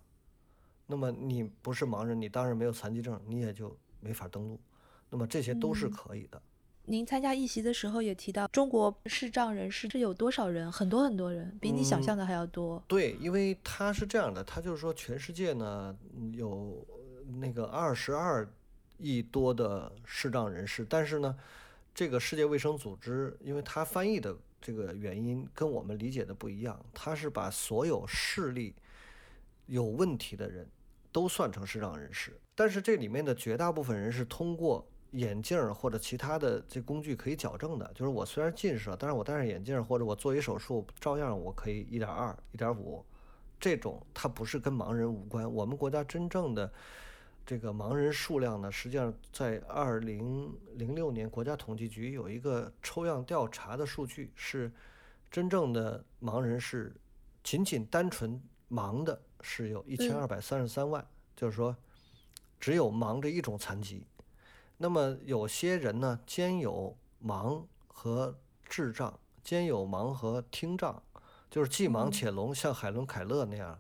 [0.86, 4.60] 那么你不是盲人，你当然没有残疾证，你也就没法登录。
[5.10, 6.42] 那么这些都是可以的。
[6.86, 10.70] 您参加议席的时候也提到，中国视障人士是有多少人？
[10.70, 12.84] 很多很多人，比你想象的还要多。
[12.88, 15.98] 对，因为他是这样的，他就是说全世界呢
[16.34, 16.86] 有
[17.40, 18.46] 那个二十二
[18.98, 21.38] 亿多的视障人士，但是呢，
[21.94, 28.76] 这个世界卫生组织，因为它翻译的这个原因跟我们理解的不一样，它是把所有视力
[29.68, 30.68] 有问题的人
[31.12, 34.88] 都算成视障人士，但是这里面的绝大部分人是通过。
[35.14, 43.06] 眼镜或者其他的这工具可以矫正的，就是我虽然近视了，但是我戴上眼镜或者我做一手术，照样我可以一点二、一点五，
[43.60, 45.54] 这种它不是跟盲人无关。
[45.54, 46.74] 我们国家真正的
[47.46, 54.72] 这个盲人数量呢，实际上在二零零六年国家统计局有一个抽样调查的数据，是
[55.30, 56.96] 真正的盲人是
[57.44, 61.76] 仅仅单纯盲的是有一千二百三十三万，就是说
[62.60, 64.06] 只有盲这一种残疾。
[64.78, 68.38] 那么有些人呢，兼有盲和
[68.68, 71.02] 智障，兼有盲和听障，
[71.50, 73.80] 就是既盲且聋，像海伦·凯勒那样。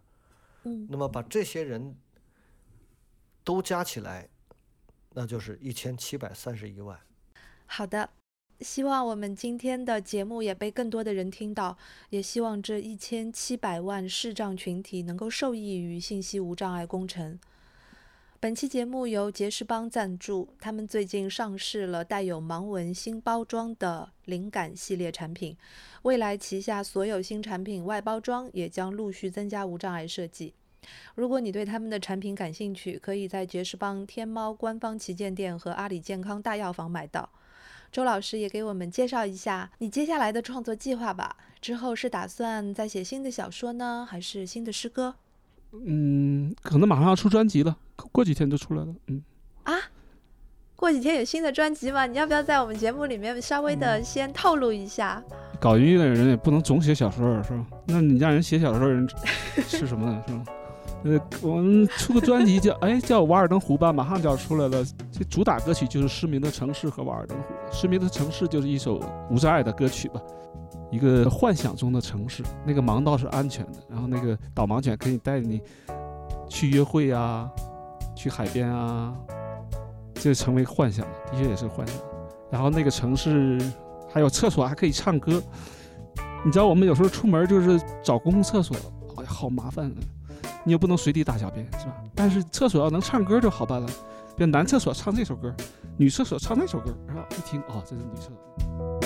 [0.63, 0.85] 嗯。
[0.89, 1.95] 那么把这些人
[3.43, 4.29] 都加起来，
[5.13, 6.99] 那就是一千七百三十一万。
[7.65, 8.09] 好的，
[8.61, 11.77] 希望我们今天的节目也被更多的人听到，
[12.09, 17.39] 也希望这一千七百万视障群体能够受益于信息无障碍工程。
[18.39, 25.57] 本期节目由杰士邦赞助，他们最近上市了带有盲文新包装的灵感系列产品，
[26.01, 30.53] 未来旗下所有新产品外包装也将陆续增加无障碍设计。
[31.15, 37.29] 如果你对他们的产品感兴趣，可以在爵士邦天猫官方旗舰店和阿里健康大药房买到。
[37.91, 41.35] 周老师也给我们介绍一下你接下来的创作计划吧。
[41.61, 45.15] 之后是打算再写新的小说呢，还是新的诗歌？
[45.71, 47.77] 嗯，可能马上要出专辑了，
[48.11, 48.93] 过几天就出来了。
[49.07, 49.23] 嗯
[49.63, 49.73] 啊，
[50.75, 52.05] 过几天有新的专辑吗？
[52.05, 55.23] 你要不要在我们节目里面稍微的先透露一下？
[55.59, 57.65] 搞音乐的人也不能总写小说，是吧？
[57.85, 59.07] 那你让人写小说人
[59.67, 60.23] 是什么呢？
[60.27, 60.43] 是吧？
[61.03, 64.85] 呃，我们出个专辑叫哎叫《瓦尔登湖》吧，马上就要出来了。
[65.11, 67.43] 这主打歌曲就是《失明的城市》和《瓦尔登湖》。
[67.75, 70.21] 《失明的城市》就是一首无障碍的歌曲吧。
[70.89, 75.59] 一个幻想中的城市，那个盲道是安全的，然后那个导盲犬可以带你
[76.47, 77.49] 去约会啊，
[78.15, 79.13] 去海边啊，
[80.13, 81.97] 这成为幻想了，的确也是幻想。
[82.51, 83.59] 然后那个城市
[84.13, 85.41] 还有厕所，还可以唱歌。
[86.45, 88.77] 你知道我们有时候出门就是找公共厕所，
[89.17, 89.97] 哎呀，好麻烦啊！
[90.63, 91.95] 你又不能随地大小便，是吧？
[92.15, 93.87] 但是厕所要能唱歌就好办了，
[94.35, 95.53] 比如男厕所唱这首歌，
[95.97, 99.02] 女厕所唱那首歌，然后一听，哦，这是女厕所。